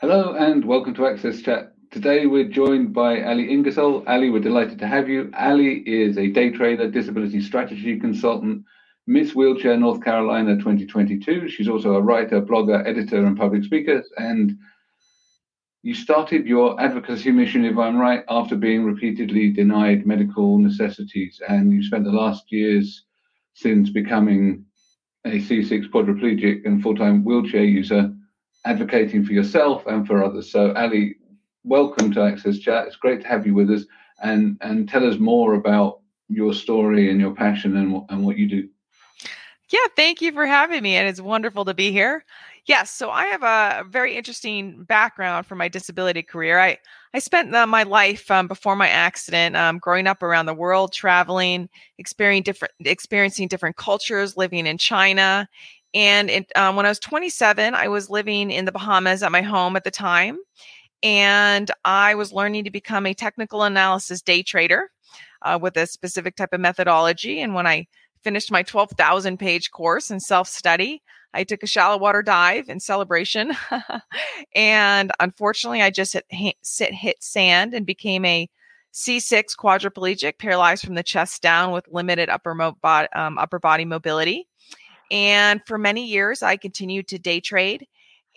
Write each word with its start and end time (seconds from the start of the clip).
Hello 0.00 0.36
and 0.36 0.64
welcome 0.64 0.94
to 0.94 1.08
Access 1.08 1.42
Chat. 1.42 1.72
Today 1.90 2.26
we're 2.26 2.48
joined 2.48 2.92
by 2.94 3.20
Ali 3.20 3.50
Ingersoll. 3.50 4.04
Ali, 4.06 4.30
we're 4.30 4.38
delighted 4.38 4.78
to 4.78 4.86
have 4.86 5.08
you. 5.08 5.28
Ali 5.36 5.78
is 5.78 6.16
a 6.16 6.28
day 6.28 6.50
trader, 6.50 6.88
disability 6.88 7.40
strategy 7.40 7.98
consultant, 7.98 8.62
Miss 9.08 9.34
Wheelchair 9.34 9.76
North 9.76 10.00
Carolina 10.04 10.54
2022. 10.54 11.48
She's 11.48 11.68
also 11.68 11.96
a 11.96 12.00
writer, 12.00 12.40
blogger, 12.40 12.86
editor, 12.86 13.26
and 13.26 13.36
public 13.36 13.64
speaker. 13.64 14.04
And 14.16 14.56
you 15.82 15.94
started 15.94 16.46
your 16.46 16.80
advocacy 16.80 17.32
mission, 17.32 17.64
if 17.64 17.76
I'm 17.76 17.98
right, 17.98 18.22
after 18.28 18.54
being 18.54 18.84
repeatedly 18.84 19.50
denied 19.50 20.06
medical 20.06 20.58
necessities. 20.58 21.40
And 21.48 21.72
you 21.72 21.82
spent 21.82 22.04
the 22.04 22.12
last 22.12 22.52
years 22.52 23.04
since 23.54 23.90
becoming 23.90 24.64
a 25.24 25.40
C6 25.40 25.90
quadriplegic 25.90 26.64
and 26.66 26.80
full 26.84 26.94
time 26.94 27.24
wheelchair 27.24 27.64
user 27.64 28.14
advocating 28.68 29.24
for 29.24 29.32
yourself 29.32 29.86
and 29.86 30.06
for 30.06 30.22
others. 30.22 30.52
So, 30.52 30.74
Ali, 30.74 31.16
welcome 31.64 32.12
to 32.12 32.20
Access 32.20 32.58
Chat. 32.58 32.86
It's 32.86 32.96
great 32.96 33.22
to 33.22 33.28
have 33.28 33.46
you 33.46 33.54
with 33.54 33.70
us, 33.70 33.84
and 34.22 34.58
and 34.60 34.88
tell 34.88 35.08
us 35.08 35.18
more 35.18 35.54
about 35.54 36.00
your 36.28 36.52
story 36.52 37.10
and 37.10 37.18
your 37.18 37.34
passion 37.34 37.76
and 37.78 38.02
and 38.10 38.24
what 38.24 38.36
you 38.36 38.46
do. 38.46 38.68
Yeah, 39.70 39.86
thank 39.96 40.22
you 40.22 40.32
for 40.32 40.46
having 40.46 40.82
me, 40.82 40.96
and 40.96 41.08
it's 41.08 41.20
wonderful 41.20 41.64
to 41.66 41.74
be 41.74 41.92
here. 41.92 42.24
Yes, 42.66 42.90
so 42.90 43.10
I 43.10 43.26
have 43.26 43.42
a 43.42 43.88
very 43.88 44.14
interesting 44.14 44.84
background 44.84 45.46
for 45.46 45.54
my 45.54 45.68
disability 45.68 46.22
career. 46.22 46.58
I 46.58 46.78
I 47.14 47.18
spent 47.18 47.54
uh, 47.54 47.66
my 47.66 47.84
life 47.84 48.30
um, 48.30 48.48
before 48.48 48.76
my 48.76 48.88
accident, 48.88 49.56
um, 49.56 49.78
growing 49.78 50.06
up 50.06 50.22
around 50.22 50.44
the 50.44 50.54
world, 50.54 50.92
traveling, 50.92 51.70
experiencing 51.96 52.44
different 52.44 52.74
experiencing 52.80 53.48
different 53.48 53.76
cultures, 53.76 54.36
living 54.36 54.66
in 54.66 54.76
China, 54.76 55.48
and 55.94 56.30
it, 56.30 56.52
um, 56.56 56.76
when 56.76 56.86
I 56.86 56.90
was 56.90 56.98
27, 56.98 57.74
I 57.74 57.88
was 57.88 58.10
living 58.10 58.50
in 58.50 58.64
the 58.64 58.72
Bahamas 58.72 59.22
at 59.22 59.32
my 59.32 59.42
home 59.42 59.76
at 59.76 59.84
the 59.84 59.90
time. 59.90 60.38
And 61.02 61.70
I 61.84 62.14
was 62.14 62.32
learning 62.32 62.64
to 62.64 62.70
become 62.70 63.06
a 63.06 63.14
technical 63.14 63.62
analysis 63.62 64.20
day 64.20 64.42
trader 64.42 64.90
uh, 65.42 65.58
with 65.60 65.76
a 65.76 65.86
specific 65.86 66.36
type 66.36 66.52
of 66.52 66.60
methodology. 66.60 67.40
And 67.40 67.54
when 67.54 67.66
I 67.66 67.86
finished 68.24 68.50
my 68.50 68.62
12,000 68.62 69.38
page 69.38 69.70
course 69.70 70.10
in 70.10 70.20
self 70.20 70.48
study, 70.48 71.02
I 71.34 71.44
took 71.44 71.62
a 71.62 71.66
shallow 71.66 71.98
water 71.98 72.22
dive 72.22 72.68
in 72.68 72.80
celebration. 72.80 73.52
and 74.54 75.12
unfortunately, 75.20 75.82
I 75.82 75.90
just 75.90 76.14
hit, 76.14 76.24
hit, 76.28 76.56
hit 76.94 77.22
sand 77.22 77.74
and 77.74 77.86
became 77.86 78.24
a 78.24 78.48
C6 78.92 79.54
quadriplegic, 79.56 80.38
paralyzed 80.38 80.84
from 80.84 80.94
the 80.94 81.02
chest 81.02 81.42
down 81.42 81.72
with 81.72 81.86
limited 81.88 82.28
upper, 82.28 82.54
mo- 82.54 82.76
um, 83.14 83.38
upper 83.38 83.58
body 83.58 83.84
mobility. 83.84 84.48
And 85.10 85.60
for 85.66 85.78
many 85.78 86.06
years, 86.06 86.42
I 86.42 86.56
continued 86.56 87.08
to 87.08 87.18
day 87.18 87.40
trade. 87.40 87.86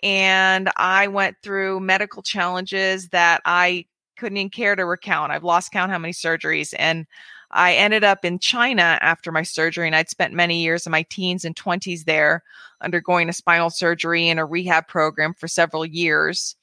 And 0.02 0.70
I 0.76 1.06
went 1.08 1.36
through 1.42 1.80
medical 1.80 2.22
challenges 2.22 3.08
that 3.10 3.40
I 3.44 3.86
couldn't 4.16 4.36
even 4.36 4.50
care 4.50 4.74
to 4.74 4.84
recount. 4.84 5.32
I've 5.32 5.44
lost 5.44 5.72
count 5.72 5.92
how 5.92 5.98
many 5.98 6.12
surgeries. 6.12 6.74
And 6.78 7.06
I 7.52 7.74
ended 7.74 8.02
up 8.02 8.24
in 8.24 8.38
China 8.38 8.98
after 9.02 9.30
my 9.30 9.42
surgery, 9.42 9.86
and 9.86 9.94
I'd 9.94 10.08
spent 10.08 10.32
many 10.32 10.62
years 10.62 10.86
in 10.86 10.90
my 10.90 11.02
teens 11.02 11.44
and 11.44 11.54
20s 11.54 12.04
there 12.04 12.42
undergoing 12.80 13.28
a 13.28 13.32
spinal 13.32 13.70
surgery 13.70 14.28
and 14.28 14.40
a 14.40 14.44
rehab 14.44 14.88
program 14.88 15.34
for 15.34 15.48
several 15.48 15.84
years. 15.84 16.56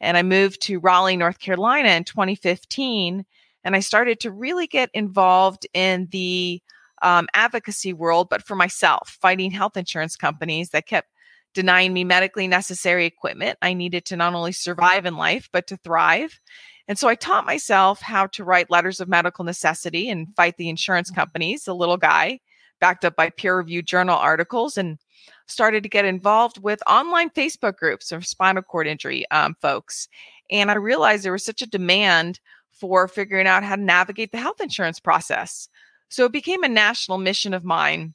And 0.00 0.16
I 0.16 0.22
moved 0.22 0.60
to 0.62 0.80
Raleigh, 0.80 1.16
North 1.16 1.38
Carolina 1.38 1.88
in 1.90 2.04
2015, 2.04 3.24
and 3.64 3.74
I 3.74 3.80
started 3.80 4.20
to 4.20 4.30
really 4.30 4.66
get 4.66 4.90
involved 4.92 5.66
in 5.72 6.08
the 6.10 6.60
um, 7.04 7.28
advocacy 7.34 7.92
world, 7.92 8.28
but 8.28 8.42
for 8.42 8.56
myself, 8.56 9.16
fighting 9.20 9.50
health 9.50 9.76
insurance 9.76 10.16
companies 10.16 10.70
that 10.70 10.86
kept 10.86 11.08
denying 11.52 11.92
me 11.92 12.02
medically 12.02 12.48
necessary 12.48 13.06
equipment 13.06 13.56
I 13.62 13.74
needed 13.74 14.04
to 14.06 14.16
not 14.16 14.34
only 14.34 14.50
survive 14.50 15.06
in 15.06 15.16
life, 15.16 15.48
but 15.52 15.68
to 15.68 15.76
thrive. 15.76 16.40
And 16.88 16.98
so 16.98 17.08
I 17.08 17.14
taught 17.14 17.46
myself 17.46 18.00
how 18.00 18.26
to 18.28 18.44
write 18.44 18.70
letters 18.70 19.00
of 19.00 19.08
medical 19.08 19.44
necessity 19.44 20.10
and 20.10 20.34
fight 20.36 20.56
the 20.56 20.68
insurance 20.68 21.10
companies, 21.10 21.64
the 21.64 21.74
little 21.74 21.96
guy, 21.96 22.40
backed 22.80 23.04
up 23.04 23.16
by 23.16 23.30
peer 23.30 23.56
reviewed 23.56 23.86
journal 23.86 24.16
articles, 24.16 24.76
and 24.76 24.98
started 25.46 25.82
to 25.82 25.88
get 25.88 26.04
involved 26.04 26.62
with 26.62 26.82
online 26.86 27.30
Facebook 27.30 27.76
groups 27.76 28.12
of 28.12 28.26
spinal 28.26 28.62
cord 28.62 28.86
injury 28.86 29.24
um, 29.30 29.54
folks. 29.62 30.08
And 30.50 30.70
I 30.70 30.74
realized 30.74 31.24
there 31.24 31.32
was 31.32 31.44
such 31.44 31.62
a 31.62 31.66
demand 31.66 32.40
for 32.72 33.08
figuring 33.08 33.46
out 33.46 33.62
how 33.62 33.76
to 33.76 33.82
navigate 33.82 34.32
the 34.32 34.38
health 34.38 34.60
insurance 34.60 35.00
process. 35.00 35.68
So 36.08 36.24
it 36.24 36.32
became 36.32 36.62
a 36.62 36.68
national 36.68 37.18
mission 37.18 37.54
of 37.54 37.64
mine. 37.64 38.14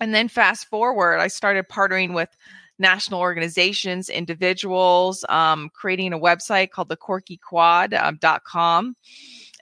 And 0.00 0.14
then 0.14 0.28
fast 0.28 0.68
forward, 0.68 1.18
I 1.18 1.28
started 1.28 1.68
partnering 1.68 2.14
with 2.14 2.28
national 2.78 3.20
organizations, 3.20 4.08
individuals, 4.08 5.24
um, 5.28 5.70
creating 5.74 6.12
a 6.12 6.18
website 6.18 6.70
called 6.70 6.88
the 6.88 6.96
quad.com 6.96 8.86
um, 8.86 8.96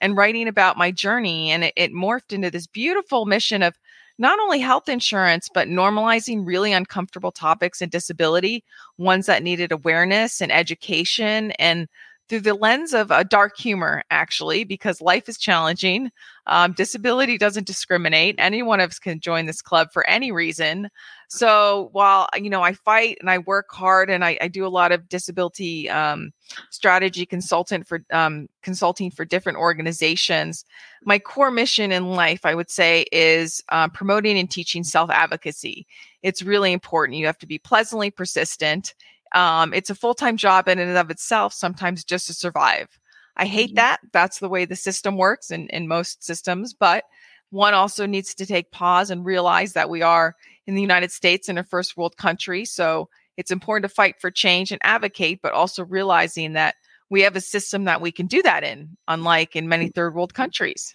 and 0.00 0.16
writing 0.16 0.48
about 0.48 0.78
my 0.78 0.90
journey. 0.90 1.50
And 1.50 1.64
it, 1.64 1.74
it 1.76 1.92
morphed 1.92 2.32
into 2.32 2.50
this 2.50 2.66
beautiful 2.66 3.26
mission 3.26 3.62
of 3.62 3.74
not 4.18 4.38
only 4.40 4.60
health 4.60 4.88
insurance, 4.88 5.48
but 5.52 5.68
normalizing 5.68 6.46
really 6.46 6.72
uncomfortable 6.72 7.32
topics 7.32 7.80
and 7.80 7.90
disability, 7.90 8.64
ones 8.98 9.26
that 9.26 9.42
needed 9.42 9.72
awareness 9.72 10.40
and 10.40 10.52
education 10.52 11.50
and 11.52 11.88
through 12.32 12.40
the 12.40 12.54
lens 12.54 12.94
of 12.94 13.10
a 13.10 13.24
dark 13.24 13.58
humor, 13.58 14.02
actually, 14.10 14.64
because 14.64 15.02
life 15.02 15.28
is 15.28 15.36
challenging. 15.36 16.10
Um, 16.46 16.72
disability 16.72 17.36
doesn't 17.36 17.66
discriminate. 17.66 18.36
Any 18.38 18.62
one 18.62 18.80
of 18.80 18.88
us 18.88 18.98
can 18.98 19.20
join 19.20 19.44
this 19.44 19.60
club 19.60 19.88
for 19.92 20.08
any 20.08 20.32
reason. 20.32 20.88
So 21.28 21.90
while 21.92 22.30
you 22.34 22.48
know 22.48 22.62
I 22.62 22.72
fight 22.72 23.18
and 23.20 23.28
I 23.28 23.36
work 23.36 23.66
hard 23.70 24.08
and 24.08 24.24
I, 24.24 24.38
I 24.40 24.48
do 24.48 24.66
a 24.66 24.68
lot 24.68 24.92
of 24.92 25.10
disability 25.10 25.90
um, 25.90 26.32
strategy 26.70 27.26
consultant 27.26 27.86
for 27.86 28.02
um, 28.10 28.48
consulting 28.62 29.10
for 29.10 29.26
different 29.26 29.58
organizations, 29.58 30.64
my 31.04 31.18
core 31.18 31.50
mission 31.50 31.92
in 31.92 32.12
life, 32.12 32.46
I 32.46 32.54
would 32.54 32.70
say, 32.70 33.04
is 33.12 33.62
uh, 33.68 33.88
promoting 33.88 34.38
and 34.38 34.50
teaching 34.50 34.84
self 34.84 35.10
advocacy. 35.10 35.86
It's 36.22 36.42
really 36.42 36.72
important. 36.72 37.18
You 37.18 37.26
have 37.26 37.36
to 37.40 37.46
be 37.46 37.58
pleasantly 37.58 38.10
persistent 38.10 38.94
um, 39.34 39.72
it's 39.74 39.90
a 39.90 39.94
full 39.94 40.14
time 40.14 40.36
job 40.36 40.68
in 40.68 40.78
and 40.78 40.96
of 40.96 41.10
itself, 41.10 41.52
sometimes 41.52 42.04
just 42.04 42.26
to 42.26 42.34
survive. 42.34 42.88
I 43.36 43.46
hate 43.46 43.70
mm-hmm. 43.70 43.76
that. 43.76 44.00
That's 44.12 44.38
the 44.38 44.48
way 44.48 44.64
the 44.64 44.76
system 44.76 45.16
works 45.16 45.50
in, 45.50 45.68
in 45.68 45.88
most 45.88 46.22
systems. 46.22 46.74
But 46.74 47.04
one 47.50 47.74
also 47.74 48.06
needs 48.06 48.34
to 48.34 48.46
take 48.46 48.70
pause 48.72 49.10
and 49.10 49.24
realize 49.24 49.72
that 49.72 49.90
we 49.90 50.02
are 50.02 50.36
in 50.66 50.74
the 50.74 50.80
United 50.80 51.10
States 51.10 51.48
in 51.48 51.58
a 51.58 51.64
first 51.64 51.96
world 51.96 52.16
country. 52.16 52.64
So 52.64 53.08
it's 53.36 53.50
important 53.50 53.88
to 53.88 53.94
fight 53.94 54.20
for 54.20 54.30
change 54.30 54.72
and 54.72 54.80
advocate, 54.84 55.40
but 55.42 55.52
also 55.52 55.84
realizing 55.84 56.52
that 56.54 56.74
we 57.10 57.22
have 57.22 57.36
a 57.36 57.40
system 57.40 57.84
that 57.84 58.00
we 58.00 58.12
can 58.12 58.26
do 58.26 58.42
that 58.42 58.64
in, 58.64 58.96
unlike 59.08 59.54
in 59.56 59.68
many 59.68 59.88
third 59.88 60.14
world 60.14 60.34
countries. 60.34 60.94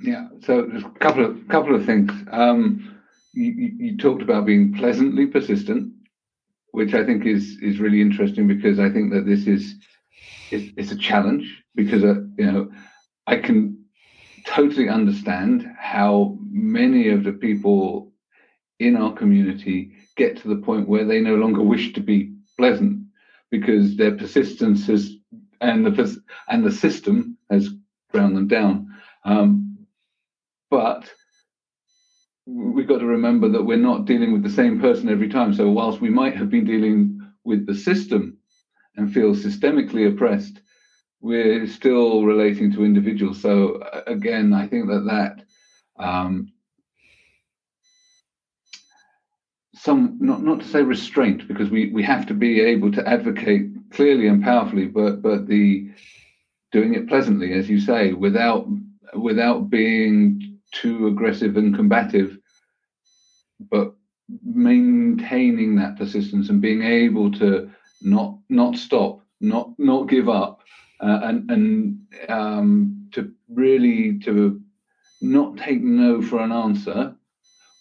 Yeah. 0.00 0.28
So 0.44 0.62
there's 0.62 0.84
a 0.84 0.90
couple 1.00 1.24
of 1.24 1.48
couple 1.48 1.74
of 1.74 1.84
things. 1.84 2.10
Um, 2.30 2.96
you, 3.32 3.72
you 3.78 3.96
talked 3.96 4.22
about 4.22 4.46
being 4.46 4.72
pleasantly 4.74 5.26
persistent 5.26 5.92
which 6.72 6.94
I 6.94 7.04
think 7.04 7.26
is 7.26 7.58
is 7.60 7.80
really 7.80 8.00
interesting 8.00 8.46
because 8.46 8.78
I 8.78 8.90
think 8.90 9.12
that 9.12 9.26
this 9.26 9.46
is 9.46 9.74
it's, 10.50 10.92
a 10.92 10.96
challenge 10.96 11.62
because 11.74 12.04
uh, 12.04 12.22
you 12.36 12.50
know 12.50 12.70
I 13.26 13.36
can 13.36 13.84
totally 14.46 14.88
understand 14.88 15.66
how 15.78 16.38
many 16.50 17.10
of 17.10 17.24
the 17.24 17.32
people 17.32 18.12
in 18.78 18.96
our 18.96 19.12
community 19.12 19.92
get 20.16 20.36
to 20.38 20.48
the 20.48 20.56
point 20.56 20.88
where 20.88 21.04
they 21.04 21.20
no 21.20 21.34
longer 21.34 21.62
wish 21.62 21.92
to 21.92 22.00
be 22.00 22.34
pleasant 22.56 23.04
because 23.50 23.96
their 23.96 24.16
persistence 24.16 24.86
has 24.86 25.14
and 25.60 25.84
the 25.84 26.22
and 26.48 26.64
the 26.64 26.72
system 26.72 27.36
has 27.50 27.68
ground 28.10 28.36
them 28.36 28.48
down. 28.48 28.94
Um, 29.24 29.86
but 30.70 31.10
we've 32.48 32.88
got 32.88 32.98
to 32.98 33.06
remember 33.06 33.48
that 33.50 33.62
we're 33.62 33.76
not 33.76 34.06
dealing 34.06 34.32
with 34.32 34.42
the 34.42 34.50
same 34.50 34.80
person 34.80 35.08
every 35.08 35.28
time. 35.28 35.52
So, 35.52 35.68
whilst 35.70 36.00
we 36.00 36.10
might 36.10 36.36
have 36.36 36.50
been 36.50 36.64
dealing 36.64 37.20
with 37.44 37.66
the 37.66 37.74
system 37.74 38.38
and 38.96 39.12
feel 39.12 39.34
systemically 39.34 40.10
oppressed, 40.10 40.60
we're 41.20 41.66
still 41.66 42.24
relating 42.24 42.72
to 42.72 42.84
individuals. 42.84 43.40
So, 43.40 43.82
again, 44.06 44.52
I 44.54 44.66
think 44.66 44.88
that 44.88 45.04
that 45.06 46.04
um, 46.04 46.52
some 49.74 50.16
not 50.20 50.42
not 50.42 50.60
to 50.60 50.68
say 50.68 50.82
restraint 50.82 51.46
because 51.48 51.70
we 51.70 51.92
we 51.92 52.02
have 52.02 52.26
to 52.26 52.34
be 52.34 52.60
able 52.60 52.90
to 52.92 53.06
advocate 53.06 53.70
clearly 53.90 54.26
and 54.26 54.42
powerfully, 54.42 54.86
but 54.86 55.22
but 55.22 55.46
the 55.46 55.90
doing 56.72 56.94
it 56.94 57.08
pleasantly, 57.08 57.52
as 57.52 57.68
you 57.68 57.80
say, 57.80 58.12
without 58.12 58.66
without 59.14 59.70
being 59.70 60.57
too 60.72 61.06
aggressive 61.06 61.56
and 61.56 61.74
combative, 61.74 62.38
but 63.70 63.94
maintaining 64.44 65.76
that 65.76 65.96
persistence 65.96 66.50
and 66.50 66.60
being 66.60 66.82
able 66.82 67.30
to 67.32 67.70
not 68.02 68.38
not 68.48 68.76
stop, 68.76 69.20
not 69.40 69.70
not 69.78 70.08
give 70.08 70.28
up, 70.28 70.60
uh, 71.00 71.20
and 71.24 71.50
and 71.50 71.98
um, 72.28 73.08
to 73.12 73.32
really 73.48 74.18
to 74.20 74.60
not 75.20 75.56
take 75.56 75.82
no 75.82 76.22
for 76.22 76.40
an 76.40 76.52
answer, 76.52 77.14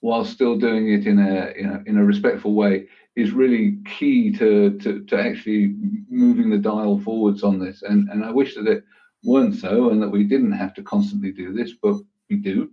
while 0.01 0.25
still 0.25 0.57
doing 0.57 0.91
it 0.93 1.05
in 1.05 1.19
a 1.19 1.53
you 1.55 1.67
know 1.67 1.83
in 1.85 1.97
a 1.97 2.03
respectful 2.03 2.53
way 2.53 2.87
is 3.17 3.31
really 3.31 3.79
key 3.97 4.31
to, 4.31 4.77
to, 4.77 5.03
to 5.05 5.19
actually 5.19 5.73
moving 6.07 6.51
the 6.51 6.57
dial 6.57 6.99
forwards 6.99 7.41
on 7.43 7.59
this. 7.59 7.81
And, 7.81 8.07
and 8.09 8.23
I 8.23 8.29
wish 8.29 8.53
that 8.53 8.67
it 8.67 8.83
weren't 9.23 9.55
so 9.55 9.89
and 9.89 9.99
that 10.03 10.09
we 10.09 10.23
didn't 10.23 10.51
have 10.51 10.75
to 10.75 10.83
constantly 10.83 11.31
do 11.31 11.51
this, 11.51 11.73
but 11.81 11.95
we 12.29 12.37
do. 12.37 12.71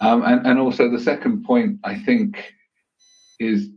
Um, 0.00 0.22
and, 0.24 0.46
and 0.46 0.58
also 0.58 0.90
the 0.90 1.00
second 1.00 1.44
point, 1.44 1.80
I 1.84 1.98
think, 1.98 2.54
is 3.38 3.68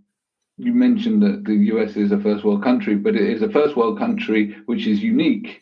you 0.58 0.74
mentioned 0.74 1.22
that 1.22 1.46
the 1.46 1.54
US 1.54 1.96
is 1.96 2.12
a 2.12 2.20
first 2.20 2.44
world 2.44 2.64
country, 2.64 2.96
but 2.96 3.16
it 3.16 3.30
is 3.30 3.42
a 3.42 3.50
first 3.50 3.76
world 3.76 3.98
country 3.98 4.56
which 4.66 4.88
is 4.88 5.02
unique 5.02 5.62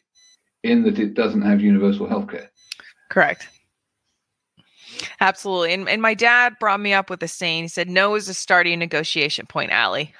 in 0.63 0.83
that 0.83 0.99
it 0.99 1.13
doesn't 1.13 1.41
have 1.41 1.61
universal 1.61 2.07
healthcare. 2.07 2.47
Correct. 3.09 3.49
Absolutely. 5.19 5.73
And, 5.73 5.89
and 5.89 6.01
my 6.01 6.13
dad 6.13 6.55
brought 6.59 6.79
me 6.79 6.93
up 6.93 7.09
with 7.09 7.21
a 7.23 7.27
saying. 7.27 7.63
He 7.63 7.67
said, 7.67 7.89
No 7.89 8.15
is 8.15 8.29
a 8.29 8.33
starting 8.33 8.79
negotiation 8.79 9.45
point, 9.45 9.71
Allie. 9.71 10.13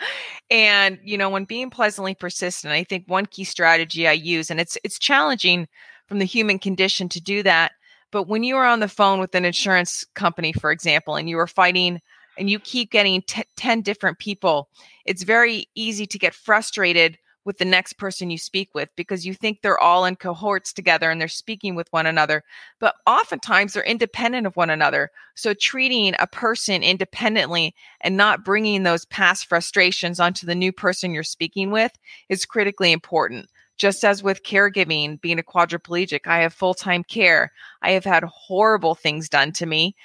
and, 0.50 0.98
you 1.02 1.18
know, 1.18 1.28
when 1.28 1.44
being 1.44 1.70
pleasantly 1.70 2.14
persistent, 2.14 2.72
I 2.72 2.84
think 2.84 3.04
one 3.06 3.26
key 3.26 3.44
strategy 3.44 4.08
I 4.08 4.12
use, 4.12 4.50
and 4.50 4.60
it's 4.60 4.78
it's 4.84 4.98
challenging 4.98 5.68
from 6.06 6.18
the 6.18 6.24
human 6.24 6.58
condition 6.58 7.08
to 7.10 7.20
do 7.20 7.42
that. 7.42 7.72
But 8.12 8.28
when 8.28 8.44
you 8.44 8.56
are 8.56 8.66
on 8.66 8.78
the 8.78 8.88
phone 8.88 9.18
with 9.18 9.34
an 9.34 9.44
insurance 9.44 10.04
company, 10.14 10.52
for 10.52 10.70
example, 10.70 11.16
and 11.16 11.28
you 11.28 11.38
are 11.38 11.48
fighting 11.48 12.00
and 12.38 12.48
you 12.48 12.60
keep 12.60 12.92
getting 12.92 13.22
t- 13.22 13.42
10 13.56 13.80
different 13.80 14.18
people, 14.18 14.68
it's 15.04 15.24
very 15.24 15.66
easy 15.74 16.06
to 16.06 16.18
get 16.18 16.34
frustrated 16.34 17.18
with 17.44 17.58
the 17.58 17.64
next 17.64 17.94
person 17.94 18.30
you 18.30 18.38
speak 18.38 18.70
with 18.74 18.88
because 18.96 19.26
you 19.26 19.34
think 19.34 19.60
they're 19.60 19.80
all 19.80 20.04
in 20.04 20.14
cohorts 20.14 20.72
together 20.72 21.10
and 21.10 21.20
they're 21.20 21.28
speaking 21.28 21.74
with 21.74 21.88
one 21.90 22.06
another. 22.06 22.44
But 22.78 22.94
oftentimes 23.06 23.72
they're 23.72 23.82
independent 23.82 24.46
of 24.46 24.56
one 24.56 24.70
another. 24.70 25.10
So 25.34 25.54
treating 25.54 26.14
a 26.18 26.26
person 26.26 26.82
independently 26.82 27.74
and 28.00 28.16
not 28.16 28.44
bringing 28.44 28.82
those 28.82 29.06
past 29.06 29.46
frustrations 29.46 30.20
onto 30.20 30.46
the 30.46 30.54
new 30.54 30.70
person 30.72 31.12
you're 31.12 31.24
speaking 31.24 31.70
with 31.70 31.92
is 32.28 32.44
critically 32.44 32.92
important. 32.92 33.48
Just 33.82 34.04
as 34.04 34.22
with 34.22 34.44
caregiving, 34.44 35.20
being 35.20 35.40
a 35.40 35.42
quadriplegic, 35.42 36.28
I 36.28 36.38
have 36.42 36.54
full 36.54 36.72
time 36.72 37.02
care. 37.02 37.50
I 37.82 37.90
have 37.90 38.04
had 38.04 38.22
horrible 38.22 38.94
things 38.94 39.28
done 39.28 39.50
to 39.54 39.66
me 39.66 39.96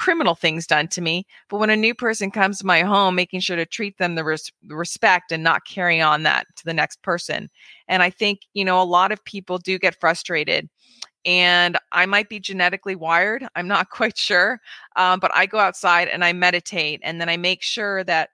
criminal 0.00 0.34
things 0.34 0.66
done 0.66 0.88
to 0.88 1.02
me. 1.02 1.26
But 1.50 1.58
when 1.58 1.68
a 1.68 1.76
new 1.76 1.94
person 1.94 2.30
comes 2.30 2.58
to 2.58 2.66
my 2.66 2.80
home, 2.80 3.14
making 3.14 3.40
sure 3.40 3.56
to 3.56 3.66
treat 3.66 3.98
them 3.98 4.14
the, 4.14 4.24
res- 4.24 4.50
respect 4.66 5.30
and 5.30 5.44
not 5.44 5.66
carry 5.66 6.00
on 6.00 6.22
that 6.22 6.46
to 6.56 6.64
the 6.64 6.72
next 6.72 7.02
person. 7.02 7.50
And 7.86 8.02
I 8.02 8.08
think, 8.08 8.40
you 8.54 8.64
know, 8.64 8.80
a 8.80 8.82
lot 8.82 9.12
of 9.12 9.22
people 9.26 9.58
do 9.58 9.78
get 9.78 10.00
frustrated. 10.00 10.70
And 11.26 11.76
I 11.92 12.06
might 12.06 12.30
be 12.30 12.40
genetically 12.40 12.96
wired. 12.96 13.46
I'm 13.54 13.68
not 13.68 13.90
quite 13.90 14.16
sure. 14.16 14.58
Um, 14.96 15.20
but 15.20 15.30
I 15.34 15.44
go 15.44 15.58
outside 15.58 16.08
and 16.08 16.24
I 16.24 16.32
meditate. 16.32 17.00
And 17.04 17.20
then 17.20 17.28
I 17.28 17.36
make 17.36 17.62
sure 17.62 18.02
that 18.04 18.30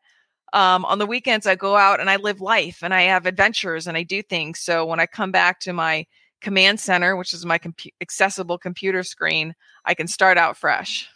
um, 0.56 0.86
on 0.86 0.98
the 0.98 1.04
weekends, 1.04 1.46
I 1.46 1.54
go 1.54 1.76
out 1.76 2.00
and 2.00 2.08
I 2.08 2.16
live 2.16 2.40
life 2.40 2.78
and 2.82 2.94
I 2.94 3.02
have 3.02 3.26
adventures 3.26 3.86
and 3.86 3.94
I 3.94 4.02
do 4.02 4.22
things. 4.22 4.58
So 4.58 4.86
when 4.86 4.98
I 4.98 5.04
come 5.04 5.30
back 5.30 5.60
to 5.60 5.74
my 5.74 6.06
command 6.40 6.80
center, 6.80 7.14
which 7.14 7.34
is 7.34 7.44
my 7.44 7.60
accessible 8.00 8.56
computer 8.56 9.02
screen, 9.02 9.54
I 9.84 9.92
can 9.92 10.08
start 10.08 10.38
out 10.38 10.56
fresh. 10.56 11.10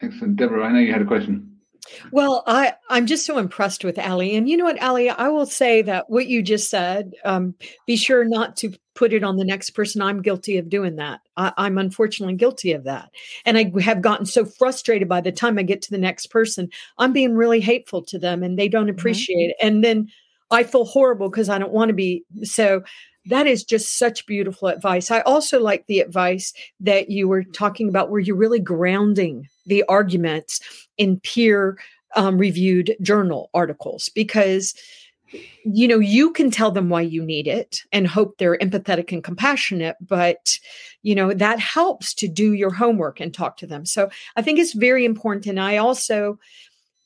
Excellent. 0.00 0.34
Deborah, 0.34 0.66
I 0.66 0.72
know 0.72 0.80
you 0.80 0.92
had 0.92 1.02
a 1.02 1.04
question. 1.04 1.57
Well, 2.12 2.42
I, 2.46 2.74
I'm 2.88 3.06
just 3.06 3.26
so 3.26 3.38
impressed 3.38 3.84
with 3.84 3.98
Ali. 3.98 4.36
And 4.36 4.48
you 4.48 4.56
know 4.56 4.64
what, 4.64 4.82
Ali, 4.82 5.10
I 5.10 5.28
will 5.28 5.46
say 5.46 5.82
that 5.82 6.08
what 6.10 6.26
you 6.26 6.42
just 6.42 6.70
said, 6.70 7.14
um, 7.24 7.54
be 7.86 7.96
sure 7.96 8.24
not 8.24 8.56
to 8.58 8.72
put 8.94 9.12
it 9.12 9.22
on 9.22 9.36
the 9.36 9.44
next 9.44 9.70
person. 9.70 10.02
I'm 10.02 10.22
guilty 10.22 10.58
of 10.58 10.68
doing 10.68 10.96
that. 10.96 11.20
I, 11.36 11.52
I'm 11.56 11.78
unfortunately 11.78 12.34
guilty 12.34 12.72
of 12.72 12.84
that. 12.84 13.10
And 13.44 13.56
I 13.56 13.72
have 13.80 14.02
gotten 14.02 14.26
so 14.26 14.44
frustrated 14.44 15.08
by 15.08 15.20
the 15.20 15.32
time 15.32 15.58
I 15.58 15.62
get 15.62 15.82
to 15.82 15.90
the 15.90 15.98
next 15.98 16.26
person, 16.26 16.68
I'm 16.98 17.12
being 17.12 17.34
really 17.34 17.60
hateful 17.60 18.02
to 18.06 18.18
them 18.18 18.42
and 18.42 18.58
they 18.58 18.68
don't 18.68 18.86
mm-hmm. 18.86 18.98
appreciate 18.98 19.50
mm-hmm. 19.50 19.66
it. 19.66 19.66
And 19.66 19.84
then 19.84 20.08
I 20.50 20.64
feel 20.64 20.84
horrible 20.84 21.30
because 21.30 21.48
I 21.48 21.58
don't 21.58 21.72
want 21.72 21.90
to 21.90 21.94
be. 21.94 22.24
So 22.42 22.82
that 23.28 23.46
is 23.46 23.64
just 23.64 23.98
such 23.98 24.26
beautiful 24.26 24.68
advice. 24.68 25.10
I 25.10 25.20
also 25.20 25.60
like 25.60 25.86
the 25.86 26.00
advice 26.00 26.52
that 26.80 27.10
you 27.10 27.28
were 27.28 27.44
talking 27.44 27.88
about 27.88 28.10
where 28.10 28.20
you're 28.20 28.36
really 28.36 28.60
grounding 28.60 29.48
the 29.66 29.84
arguments 29.88 30.60
in 30.96 31.20
peer 31.20 31.78
um, 32.16 32.38
reviewed 32.38 32.96
journal 33.02 33.50
articles 33.54 34.08
because 34.14 34.74
you 35.64 35.86
know 35.86 35.98
you 35.98 36.32
can 36.32 36.50
tell 36.50 36.70
them 36.70 36.88
why 36.88 37.02
you 37.02 37.22
need 37.22 37.46
it 37.46 37.82
and 37.92 38.06
hope 38.06 38.38
they're 38.38 38.56
empathetic 38.58 39.12
and 39.12 39.22
compassionate 39.22 39.94
but 40.00 40.58
you 41.02 41.14
know 41.14 41.34
that 41.34 41.58
helps 41.58 42.14
to 42.14 42.26
do 42.26 42.54
your 42.54 42.72
homework 42.72 43.20
and 43.20 43.34
talk 43.34 43.58
to 43.58 43.66
them 43.66 43.84
so 43.84 44.08
i 44.36 44.42
think 44.42 44.58
it's 44.58 44.72
very 44.72 45.04
important 45.04 45.46
and 45.46 45.60
i 45.60 45.76
also 45.76 46.38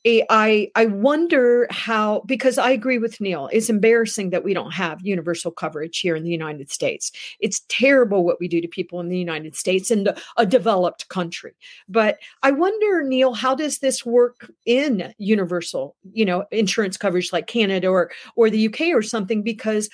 Eh, 0.05 0.25
I 0.31 0.71
I 0.75 0.87
wonder 0.87 1.69
how 1.71 2.23
because 2.27 2.59
I 2.59 2.71
agree 2.71 2.99
with 2.99 3.21
Neil. 3.21 3.49
It's 3.53 3.71
embarrassing 3.71 4.31
that 4.31 4.43
we 4.43 4.53
don't 4.53 4.73
have 4.73 5.01
universal 5.03 5.53
coverage 5.53 6.01
here 6.01 6.17
in 6.17 6.25
the 6.25 6.31
United 6.31 6.71
States. 6.71 7.13
It's 7.39 7.63
terrible 7.69 8.25
what 8.25 8.41
we 8.41 8.49
do 8.49 8.61
to 8.61 8.69
people 8.69 8.99
in 8.99 9.09
the 9.09 9.19
United 9.19 9.55
States 9.55 9.91
and 9.91 10.13
a 10.37 10.47
developed 10.47 11.09
country. 11.09 11.53
But 11.89 12.19
I 12.43 12.51
wonder, 12.51 13.05
Neil, 13.05 13.33
how 13.35 13.55
does 13.55 13.79
this 13.79 14.05
work 14.05 14.51
in 14.67 15.15
universal, 15.19 15.95
you 16.13 16.25
know, 16.25 16.47
insurance 16.51 16.97
coverage 16.97 17.33
like 17.33 17.47
Canada 17.47 17.87
or 17.87 18.11
or 18.35 18.51
the 18.51 18.67
UK 18.67 18.93
or 18.93 19.03
something? 19.03 19.43
Because 19.43 19.89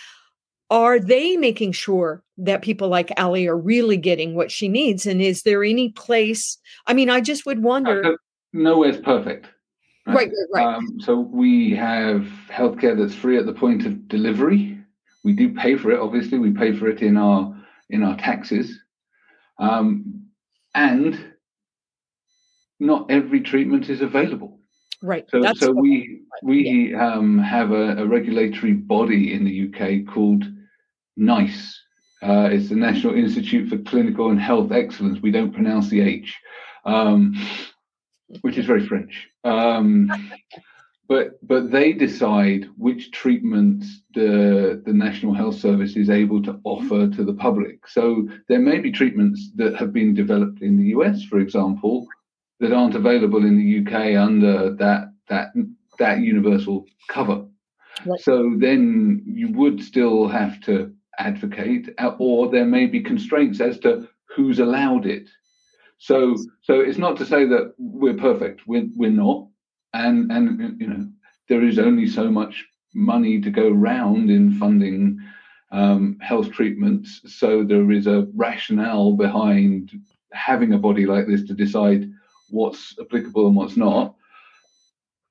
are 0.71 0.99
they 0.99 1.37
making 1.37 1.73
sure 1.73 2.23
that 2.39 2.63
people 2.63 2.89
like 2.89 3.13
Ali 3.19 3.47
are 3.47 3.59
really 3.59 3.99
getting 3.99 4.35
what 4.35 4.51
she 4.51 4.69
needs? 4.69 5.05
And 5.05 5.21
is 5.21 5.43
there 5.43 5.65
any 5.65 5.91
place? 5.91 6.57
I 6.87 6.95
mean, 6.95 7.11
I 7.11 7.21
just 7.21 7.45
would 7.45 7.59
uh, 7.59 7.63
wonder. 7.63 8.17
Nowhere's 8.55 8.99
perfect 8.99 9.49
Right, 10.15 10.29
right, 10.29 10.65
right. 10.65 10.77
Um, 10.77 11.01
so 11.01 11.19
we 11.19 11.75
have 11.77 12.27
healthcare 12.51 12.97
that's 12.99 13.15
free 13.15 13.37
at 13.37 13.47
the 13.47 13.53
point 13.53 13.85
of 13.85 14.09
delivery. 14.09 14.79
We 15.23 15.35
do 15.35 15.53
pay 15.53 15.77
for 15.77 15.91
it, 15.91 16.01
obviously. 16.01 16.39
We 16.39 16.53
pay 16.53 16.75
for 16.77 16.89
it 16.89 17.03
in 17.03 17.17
our 17.17 17.55
in 17.91 18.03
our 18.03 18.17
taxes, 18.17 18.79
um, 19.59 20.27
and 20.75 21.35
not 22.81 23.11
every 23.11 23.41
treatment 23.41 23.89
is 23.91 24.01
available. 24.01 24.61
Right. 25.03 25.27
So, 25.29 25.41
That's 25.41 25.61
so 25.61 25.73
we 25.73 26.23
we 26.43 26.91
yeah. 26.91 27.15
um, 27.15 27.39
have 27.39 27.71
a, 27.71 27.99
a, 27.99 28.07
regulatory 28.07 28.73
body 28.73 29.33
in 29.33 29.45
the 29.45 29.69
UK 29.69 30.13
called 30.13 30.45
NICE. 31.17 31.81
Uh, 32.23 32.49
it's 32.51 32.69
the 32.69 32.75
National 32.75 33.15
Institute 33.15 33.69
for 33.69 33.79
Clinical 33.79 34.31
and 34.31 34.41
Health 34.41 34.73
Excellence. 34.73 35.21
We 35.21 35.31
don't 35.31 35.53
pronounce 35.53 35.89
the 35.89 36.01
H. 36.01 36.37
Um, 36.85 37.35
which 38.43 38.59
is 38.59 38.67
very 38.67 38.87
French. 38.87 39.29
Um, 39.45 40.11
but 41.09 41.39
but 41.47 41.71
they 41.71 41.93
decide 41.93 42.67
which 42.77 43.11
treatments 43.13 44.03
the 44.15 44.83
the 44.85 44.93
National 44.93 45.33
Health 45.33 45.59
Service 45.59 45.97
is 45.97 46.11
able 46.11 46.43
to 46.43 46.61
offer 46.65 47.09
to 47.09 47.25
the 47.25 47.33
public. 47.33 47.89
So 47.89 48.29
there 48.49 48.61
may 48.61 48.79
be 48.79 48.93
treatments 48.93 49.51
that 49.57 49.77
have 49.77 49.93
been 49.93 50.15
developed 50.15 50.61
in 50.61 50.79
the 50.79 50.89
US, 50.97 51.25
for 51.25 51.39
example, 51.39 52.07
that 52.61 52.73
aren't 52.73 52.95
available 52.95 53.45
in 53.45 53.57
the 53.57 53.81
UK 53.81 54.17
under 54.17 54.75
that 54.75 55.13
that 55.29 55.49
that 55.99 56.21
universal 56.21 56.85
cover. 57.09 57.47
Right. 58.05 58.21
So 58.21 58.55
then 58.59 59.23
you 59.27 59.51
would 59.53 59.83
still 59.83 60.29
have 60.29 60.61
to 60.63 60.93
advocate, 61.19 61.89
or 62.19 62.51
there 62.51 62.67
may 62.67 62.87
be 62.87 63.01
constraints 63.03 63.61
as 63.61 63.79
to 63.81 64.09
who's 64.37 64.61
allowed 64.61 65.07
it. 65.07 65.29
So 65.99 66.37
so 66.63 66.81
it's 66.81 66.99
not 66.99 67.17
to 67.19 67.27
say 67.27 67.45
that 67.47 67.75
we're 67.79 68.15
perfect. 68.15 68.63
We're 68.67 68.89
we're 68.95 69.11
not, 69.11 69.49
and 69.93 70.31
and 70.31 70.81
you 70.81 70.87
know 70.87 71.09
there 71.49 71.65
is 71.65 71.79
only 71.79 72.07
so 72.07 72.31
much 72.31 72.65
money 72.95 73.41
to 73.41 73.51
go 73.51 73.71
round 73.71 74.31
in 74.31 74.55
funding 74.55 75.19
um, 75.71 76.19
health 76.21 76.51
treatments. 76.53 77.21
So 77.27 77.65
there 77.65 77.91
is 77.91 78.07
a 78.07 78.27
rationale 78.35 79.13
behind 79.13 79.91
having 80.33 80.73
a 80.73 80.79
body 80.79 81.07
like 81.07 81.27
this 81.27 81.45
to 81.45 81.55
decide 81.55 82.11
what's 82.51 82.95
applicable 83.01 83.47
and 83.47 83.57
what's 83.57 83.77
not. 83.77 84.15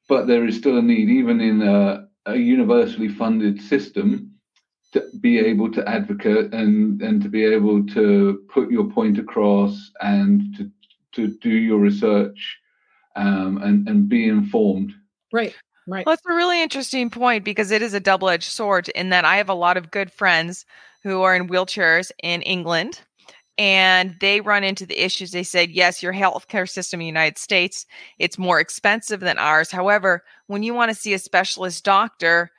But 0.09 0.27
there 0.27 0.45
is 0.45 0.57
still 0.57 0.77
a 0.77 0.81
need, 0.81 1.09
even 1.09 1.41
in 1.41 1.61
a, 1.61 2.07
a 2.25 2.35
universally 2.35 3.09
funded 3.09 3.61
system, 3.61 4.26
to 4.93 5.03
be 5.19 5.39
able 5.39 5.71
to 5.71 5.87
advocate 5.87 6.53
and 6.53 7.01
and 7.01 7.21
to 7.21 7.29
be 7.29 7.43
able 7.43 7.85
to 7.87 8.43
put 8.49 8.71
your 8.71 8.85
point 8.85 9.17
across 9.19 9.91
and 10.01 10.55
to 10.55 10.71
to 11.13 11.27
do 11.39 11.49
your 11.49 11.79
research 11.79 12.57
um, 13.15 13.57
and 13.61 13.87
and 13.87 14.09
be 14.09 14.27
informed. 14.27 14.93
Right. 15.31 15.55
Right. 15.89 16.05
Well, 16.05 16.15
that's 16.15 16.25
a 16.29 16.35
really 16.35 16.61
interesting 16.61 17.09
point 17.09 17.45
because 17.45 17.71
it 17.71 17.81
is 17.81 17.93
a 17.93 18.01
double 18.01 18.27
edged 18.27 18.51
sword 18.51 18.89
in 18.89 19.09
that 19.09 19.23
I 19.23 19.37
have 19.37 19.47
a 19.47 19.53
lot 19.53 19.77
of 19.77 19.89
good 19.89 20.11
friends 20.11 20.65
who 21.01 21.21
are 21.21 21.33
in 21.33 21.47
wheelchairs 21.47 22.11
in 22.21 22.41
England 22.41 22.99
and 23.57 24.15
they 24.19 24.41
run 24.41 24.63
into 24.63 24.85
the 24.85 25.03
issues. 25.03 25.31
They 25.31 25.43
said, 25.43 25.71
yes, 25.71 26.03
your 26.03 26.13
healthcare 26.13 26.69
system 26.69 26.99
in 26.99 27.05
the 27.05 27.07
United 27.07 27.37
States, 27.37 27.85
it's 28.19 28.37
more 28.37 28.59
expensive 28.59 29.21
than 29.21 29.37
ours. 29.37 29.71
However, 29.71 30.23
when 30.47 30.61
you 30.61 30.73
want 30.73 30.89
to 30.89 30.95
see 30.95 31.13
a 31.13 31.19
specialist 31.19 31.83
doctor, 31.83 32.51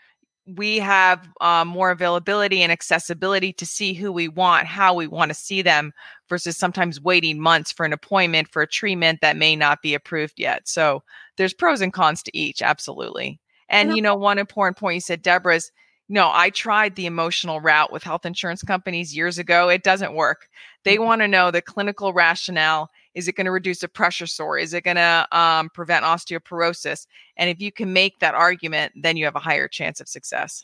we 0.56 0.78
have 0.78 1.28
um, 1.40 1.68
more 1.68 1.90
availability 1.90 2.62
and 2.62 2.72
accessibility 2.72 3.52
to 3.52 3.66
see 3.66 3.92
who 3.92 4.10
we 4.10 4.28
want, 4.28 4.66
how 4.66 4.94
we 4.94 5.06
want 5.06 5.30
to 5.30 5.34
see 5.34 5.62
them, 5.62 5.92
versus 6.28 6.56
sometimes 6.56 7.00
waiting 7.00 7.40
months 7.40 7.72
for 7.72 7.84
an 7.84 7.92
appointment 7.92 8.48
for 8.48 8.62
a 8.62 8.66
treatment 8.66 9.20
that 9.20 9.36
may 9.36 9.56
not 9.56 9.82
be 9.82 9.94
approved 9.94 10.34
yet. 10.38 10.66
So 10.68 11.02
there's 11.36 11.54
pros 11.54 11.80
and 11.80 11.92
cons 11.92 12.22
to 12.22 12.36
each, 12.36 12.62
absolutely. 12.62 13.40
And, 13.68 13.94
you 13.94 14.02
know, 14.02 14.14
one 14.14 14.38
important 14.38 14.78
point 14.78 14.94
you 14.94 15.00
said, 15.00 15.22
Deborah, 15.22 15.56
is 15.56 15.70
no, 16.08 16.30
I 16.32 16.48
tried 16.48 16.96
the 16.96 17.04
emotional 17.04 17.60
route 17.60 17.92
with 17.92 18.02
health 18.02 18.24
insurance 18.24 18.62
companies 18.62 19.14
years 19.14 19.38
ago. 19.38 19.68
It 19.68 19.82
doesn't 19.82 20.14
work. 20.14 20.48
They 20.84 20.94
mm-hmm. 20.94 21.04
want 21.04 21.20
to 21.20 21.28
know 21.28 21.50
the 21.50 21.60
clinical 21.60 22.14
rationale. 22.14 22.88
Is 23.18 23.26
it 23.26 23.34
going 23.34 23.46
to 23.46 23.50
reduce 23.50 23.82
a 23.82 23.88
pressure 23.88 24.28
sore? 24.28 24.58
Is 24.58 24.72
it 24.72 24.84
going 24.84 24.96
to 24.96 25.26
um, 25.32 25.70
prevent 25.70 26.04
osteoporosis? 26.04 27.08
And 27.36 27.50
if 27.50 27.60
you 27.60 27.72
can 27.72 27.92
make 27.92 28.20
that 28.20 28.36
argument, 28.36 28.92
then 28.94 29.16
you 29.16 29.24
have 29.24 29.34
a 29.34 29.40
higher 29.40 29.66
chance 29.66 30.00
of 30.00 30.08
success. 30.08 30.62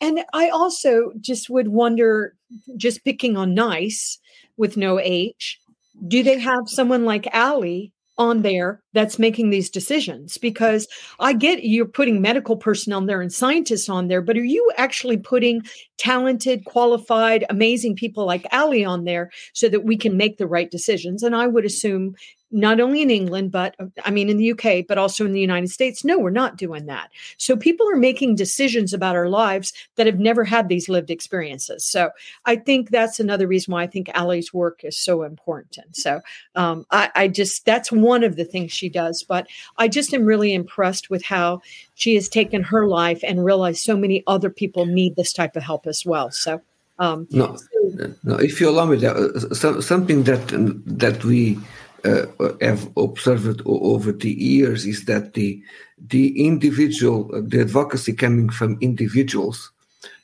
And 0.00 0.24
I 0.34 0.48
also 0.48 1.12
just 1.20 1.48
would 1.48 1.68
wonder, 1.68 2.34
just 2.76 3.04
picking 3.04 3.36
on 3.36 3.54
nice 3.54 4.18
with 4.56 4.76
no 4.76 4.98
H, 4.98 5.60
do 6.08 6.24
they 6.24 6.40
have 6.50 6.64
someone 6.66 7.04
like 7.04 7.28
Allie 7.32 7.92
on 8.18 8.42
there 8.42 8.82
that's 8.92 9.18
making 9.18 9.50
these 9.50 9.68
decisions 9.68 10.38
because 10.38 10.88
I 11.20 11.32
get 11.32 11.64
you're 11.64 11.86
putting 11.86 12.20
medical 12.20 12.56
personnel 12.56 13.04
there 13.04 13.20
and 13.20 13.32
scientists 13.32 13.88
on 13.88 14.08
there, 14.08 14.22
but 14.22 14.36
are 14.36 14.44
you 14.44 14.70
actually 14.76 15.18
putting 15.18 15.62
talented, 15.98 16.64
qualified, 16.64 17.44
amazing 17.50 17.96
people 17.96 18.24
like 18.24 18.46
Allie 18.52 18.84
on 18.84 19.04
there 19.04 19.30
so 19.52 19.68
that 19.68 19.84
we 19.84 19.96
can 19.96 20.16
make 20.16 20.38
the 20.38 20.46
right 20.46 20.70
decisions? 20.70 21.22
And 21.22 21.36
I 21.36 21.46
would 21.46 21.64
assume 21.64 22.14
not 22.56 22.80
only 22.80 23.02
in 23.02 23.10
England, 23.10 23.52
but 23.52 23.76
I 24.04 24.10
mean 24.10 24.30
in 24.30 24.38
the 24.38 24.52
UK, 24.52 24.86
but 24.88 24.96
also 24.96 25.26
in 25.26 25.32
the 25.32 25.40
United 25.40 25.68
States. 25.68 26.04
No, 26.04 26.18
we're 26.18 26.30
not 26.30 26.56
doing 26.56 26.86
that. 26.86 27.10
So 27.36 27.54
people 27.54 27.86
are 27.90 27.96
making 27.96 28.34
decisions 28.34 28.94
about 28.94 29.14
our 29.14 29.28
lives 29.28 29.74
that 29.96 30.06
have 30.06 30.18
never 30.18 30.42
had 30.42 30.68
these 30.68 30.88
lived 30.88 31.10
experiences. 31.10 31.84
So 31.84 32.10
I 32.46 32.56
think 32.56 32.88
that's 32.88 33.20
another 33.20 33.46
reason 33.46 33.72
why 33.72 33.82
I 33.82 33.86
think 33.86 34.08
Allie's 34.14 34.54
work 34.54 34.84
is 34.84 34.96
so 34.96 35.22
important. 35.22 35.96
So 35.96 36.22
um, 36.54 36.86
I, 36.90 37.10
I 37.14 37.28
just 37.28 37.66
that's 37.66 37.92
one 37.92 38.24
of 38.24 38.36
the 38.36 38.44
things 38.46 38.72
she 38.72 38.88
does. 38.88 39.22
But 39.22 39.46
I 39.76 39.86
just 39.86 40.14
am 40.14 40.24
really 40.24 40.54
impressed 40.54 41.10
with 41.10 41.22
how 41.22 41.60
she 41.94 42.14
has 42.14 42.26
taken 42.26 42.62
her 42.62 42.86
life 42.86 43.20
and 43.22 43.44
realized 43.44 43.84
so 43.84 43.98
many 43.98 44.24
other 44.26 44.48
people 44.48 44.86
need 44.86 45.14
this 45.16 45.34
type 45.34 45.56
of 45.56 45.62
help 45.62 45.86
as 45.86 46.06
well. 46.06 46.30
So. 46.30 46.62
Um, 46.98 47.28
no, 47.30 47.58
no. 48.24 48.36
If 48.36 48.58
you 48.58 48.70
allow 48.70 48.86
me, 48.86 49.04
uh, 49.04 49.38
so, 49.52 49.82
something 49.82 50.22
that 50.22 50.48
that 50.86 51.22
we 51.26 51.58
uh, 52.06 52.52
have 52.60 52.90
observed 52.96 53.62
over 53.66 54.12
the 54.12 54.30
years 54.30 54.86
is 54.86 55.04
that 55.06 55.34
the 55.34 55.62
the 56.08 56.46
individual 56.46 57.18
the 57.42 57.60
advocacy 57.60 58.12
coming 58.12 58.48
from 58.50 58.78
individuals 58.80 59.70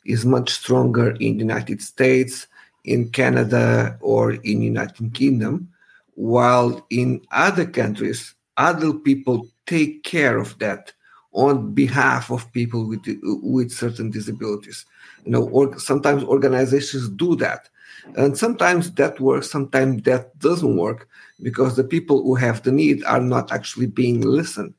is 0.04 0.24
much 0.24 0.50
stronger 0.50 1.10
in 1.12 1.36
the 1.36 1.44
United 1.44 1.80
States, 1.80 2.46
in 2.84 3.08
Canada, 3.10 3.96
or 4.00 4.32
in 4.32 4.60
the 4.60 4.66
United 4.66 5.14
Kingdom, 5.14 5.68
while 6.14 6.84
in 6.90 7.20
other 7.30 7.66
countries, 7.66 8.34
other 8.56 8.92
people 8.92 9.46
take 9.66 10.02
care 10.02 10.38
of 10.38 10.58
that 10.58 10.92
on 11.32 11.72
behalf 11.72 12.30
of 12.30 12.52
people 12.52 12.86
with 12.86 13.02
with 13.42 13.70
certain 13.72 14.10
disabilities. 14.10 14.84
You 15.24 15.32
know, 15.32 15.48
or 15.48 15.78
sometimes 15.78 16.22
organizations 16.24 17.08
do 17.08 17.36
that, 17.36 17.68
and 18.16 18.36
sometimes 18.36 18.92
that 18.92 19.20
works, 19.20 19.50
sometimes 19.50 20.02
that 20.02 20.38
doesn't 20.38 20.76
work 20.76 21.08
because 21.42 21.76
the 21.76 21.84
people 21.84 22.22
who 22.22 22.34
have 22.34 22.62
the 22.62 22.72
need 22.72 23.04
are 23.04 23.20
not 23.20 23.52
actually 23.52 23.86
being 23.86 24.20
listened. 24.20 24.74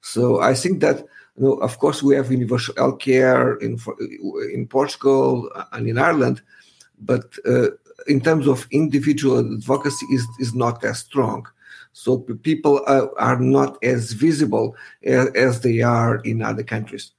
So 0.00 0.40
I 0.40 0.54
think 0.54 0.80
that 0.80 0.98
you 1.36 1.44
know, 1.44 1.54
of 1.54 1.78
course, 1.78 2.02
we 2.02 2.14
have 2.16 2.30
universal 2.30 2.74
health 2.76 2.98
care 2.98 3.54
in 3.56 3.78
in 4.52 4.66
Portugal 4.66 5.50
and 5.72 5.88
in 5.88 5.98
Ireland, 5.98 6.42
but 6.98 7.24
uh, 7.46 7.68
in 8.06 8.20
terms 8.20 8.46
of 8.46 8.66
individual 8.70 9.38
advocacy, 9.38 10.06
is 10.12 10.26
is 10.38 10.54
not 10.54 10.84
as 10.84 10.98
strong. 10.98 11.46
So 11.94 12.18
people 12.18 12.82
are, 12.86 13.10
are 13.18 13.38
not 13.38 13.76
as 13.82 14.12
visible 14.12 14.76
as, 15.04 15.28
as 15.34 15.60
they 15.60 15.82
are 15.82 16.16
in 16.24 16.42
other 16.42 16.62
countries. 16.62 17.12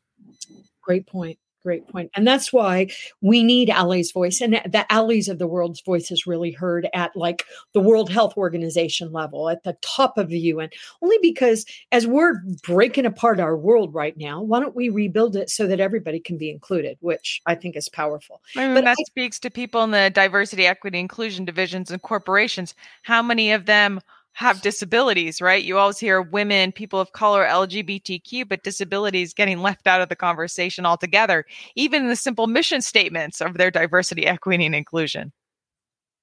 Great 0.81 1.05
point 1.05 1.37
great 1.63 1.87
point. 1.87 2.11
And 2.15 2.27
that's 2.27 2.51
why 2.51 2.87
we 3.21 3.43
need 3.43 3.69
Allie's 3.69 4.11
voice. 4.11 4.41
And 4.41 4.53
the 4.53 4.85
Allies 4.91 5.27
of 5.27 5.39
the 5.39 5.47
world's 5.47 5.81
voice 5.81 6.11
is 6.11 6.27
really 6.27 6.51
heard 6.51 6.87
at 6.93 7.15
like 7.15 7.45
the 7.73 7.79
World 7.79 8.11
Health 8.11 8.37
Organization 8.37 9.11
level, 9.11 9.49
at 9.49 9.63
the 9.63 9.77
top 9.81 10.17
of 10.17 10.29
the 10.29 10.39
UN, 10.39 10.69
only 11.01 11.17
because 11.21 11.65
as 11.91 12.05
we're 12.05 12.41
breaking 12.63 13.05
apart 13.05 13.39
our 13.39 13.57
world 13.57 13.93
right 13.93 14.17
now, 14.17 14.41
why 14.41 14.59
don't 14.59 14.75
we 14.75 14.89
rebuild 14.89 15.35
it 15.35 15.49
so 15.49 15.67
that 15.67 15.79
everybody 15.79 16.19
can 16.19 16.37
be 16.37 16.49
included, 16.49 16.97
which 17.01 17.41
I 17.45 17.55
think 17.55 17.75
is 17.75 17.89
powerful. 17.89 18.41
I 18.55 18.65
mean, 18.65 18.75
but 18.75 18.83
that 18.83 18.97
I, 18.99 19.03
speaks 19.05 19.39
to 19.39 19.49
people 19.49 19.83
in 19.83 19.91
the 19.91 20.11
diversity, 20.13 20.67
equity, 20.67 20.99
inclusion 20.99 21.45
divisions 21.45 21.91
and 21.91 22.01
corporations. 22.01 22.75
How 23.03 23.21
many 23.21 23.51
of 23.51 23.65
them 23.65 24.01
have 24.33 24.61
disabilities, 24.61 25.41
right? 25.41 25.63
You 25.63 25.77
always 25.77 25.99
hear 25.99 26.21
women, 26.21 26.71
people 26.71 26.99
of 26.99 27.11
color, 27.11 27.45
LGBTQ, 27.45 28.49
but 28.49 28.63
disabilities 28.63 29.33
getting 29.33 29.59
left 29.59 29.87
out 29.87 30.01
of 30.01 30.09
the 30.09 30.15
conversation 30.15 30.85
altogether, 30.85 31.45
even 31.75 32.03
in 32.03 32.09
the 32.09 32.15
simple 32.15 32.47
mission 32.47 32.81
statements 32.81 33.41
of 33.41 33.57
their 33.57 33.71
diversity, 33.71 34.25
equity, 34.25 34.65
and 34.65 34.75
inclusion. 34.75 35.31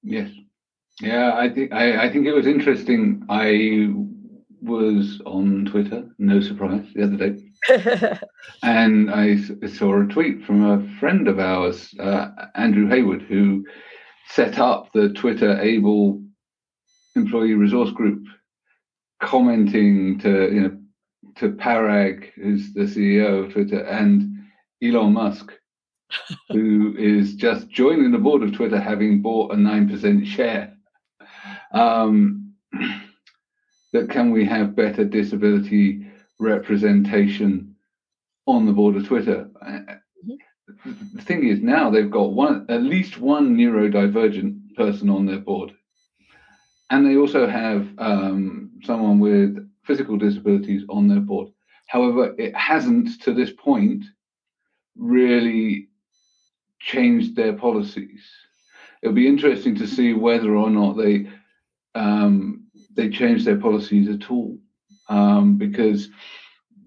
Yes. 0.03 0.29
Yeah, 0.99 1.33
I 1.35 1.49
think 1.49 1.71
I, 1.71 2.05
I 2.05 2.11
think 2.11 2.27
it 2.27 2.33
was 2.33 2.45
interesting. 2.45 3.25
I 3.29 3.89
was 4.61 5.21
on 5.25 5.65
Twitter, 5.65 6.07
no 6.19 6.41
surprise, 6.41 6.85
the 6.93 7.03
other 7.03 7.29
day. 7.29 8.19
and 8.63 9.09
I 9.09 9.37
saw 9.67 10.01
a 10.01 10.05
tweet 10.05 10.43
from 10.43 10.65
a 10.65 10.99
friend 10.99 11.27
of 11.27 11.39
ours, 11.39 11.93
uh, 11.99 12.29
Andrew 12.55 12.87
Hayward, 12.87 13.23
who 13.23 13.65
set 14.29 14.59
up 14.59 14.89
the 14.93 15.09
Twitter 15.09 15.59
Able 15.59 16.21
employee 17.15 17.53
resource 17.53 17.91
group 17.91 18.25
commenting 19.21 20.19
to 20.19 20.51
you 20.51 20.61
know 20.61 20.77
to 21.37 21.49
Parag, 21.49 22.31
who's 22.35 22.73
the 22.73 22.81
CEO 22.81 23.45
of 23.45 23.53
Twitter, 23.53 23.81
and 23.83 24.43
Elon 24.83 25.13
Musk, 25.13 25.51
who 26.49 26.95
is 26.97 27.35
just 27.35 27.69
joining 27.69 28.11
the 28.11 28.17
board 28.17 28.43
of 28.43 28.53
Twitter, 28.53 28.79
having 28.79 29.21
bought 29.21 29.53
a 29.53 29.57
nine 29.57 29.87
percent 29.87 30.27
share. 30.27 30.75
Um, 31.73 32.53
that 33.93 34.09
can 34.09 34.31
we 34.31 34.45
have 34.45 34.75
better 34.75 35.05
disability 35.05 36.07
representation 36.39 37.75
on 38.47 38.65
the 38.65 38.73
board 38.73 38.95
of 38.95 39.07
Twitter? 39.07 39.49
Mm-hmm. 39.63 40.91
The 41.13 41.21
thing 41.21 41.47
is, 41.47 41.61
now 41.61 41.89
they've 41.89 42.09
got 42.09 42.33
one, 42.33 42.65
at 42.69 42.81
least 42.81 43.19
one 43.19 43.55
neurodivergent 43.55 44.75
person 44.75 45.09
on 45.09 45.25
their 45.25 45.39
board 45.39 45.73
and 46.91 47.05
they 47.05 47.15
also 47.15 47.47
have 47.47 47.87
um, 47.97 48.69
someone 48.83 49.17
with 49.19 49.65
physical 49.83 50.17
disabilities 50.17 50.83
on 50.89 51.07
their 51.07 51.21
board. 51.21 51.47
However, 51.87 52.35
it 52.37 52.55
hasn't 52.55 53.21
to 53.21 53.33
this 53.33 53.51
point 53.51 54.03
really 54.97 55.87
changed 56.79 57.35
their 57.35 57.53
policies. 57.53 58.21
It'll 59.01 59.15
be 59.15 59.27
interesting 59.27 59.75
to 59.77 59.87
see 59.87 60.13
whether 60.13 60.55
or 60.55 60.69
not 60.69 60.97
they 60.97 61.27
um, 61.95 62.65
they 62.93 63.09
change 63.09 63.45
their 63.45 63.57
policies 63.57 64.09
at 64.09 64.29
all, 64.29 64.57
um, 65.07 65.57
because 65.57 66.09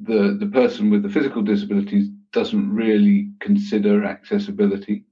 the 0.02 0.36
the 0.38 0.50
person 0.52 0.90
with 0.90 1.02
the 1.02 1.08
physical 1.08 1.42
disabilities 1.42 2.08
doesn't 2.32 2.74
really 2.74 3.30
consider 3.40 4.04
accessibility, 4.04 5.04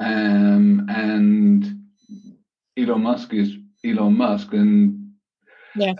um, 0.00 0.86
and 0.88 1.81
Elon 2.76 3.02
Musk 3.02 3.34
is 3.34 3.56
Elon 3.84 4.16
Musk 4.16 4.52
and 4.52 5.12
yeah. 5.74 5.94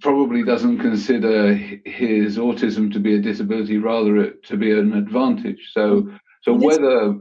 probably 0.00 0.44
doesn't 0.44 0.78
consider 0.78 1.54
his 1.54 2.38
autism 2.38 2.92
to 2.92 3.00
be 3.00 3.14
a 3.14 3.20
disability, 3.20 3.78
rather 3.78 4.16
it 4.16 4.42
to 4.44 4.56
be 4.56 4.72
an 4.72 4.94
advantage. 4.94 5.70
So, 5.72 6.10
so 6.42 6.54
whether 6.54 7.18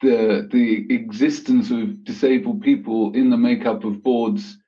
the 0.00 0.48
the 0.50 0.94
existence 0.94 1.70
of 1.70 2.04
disabled 2.04 2.62
people 2.62 3.14
in 3.14 3.30
the 3.30 3.36
makeup 3.36 3.84
of 3.84 4.02
boards 4.02 4.58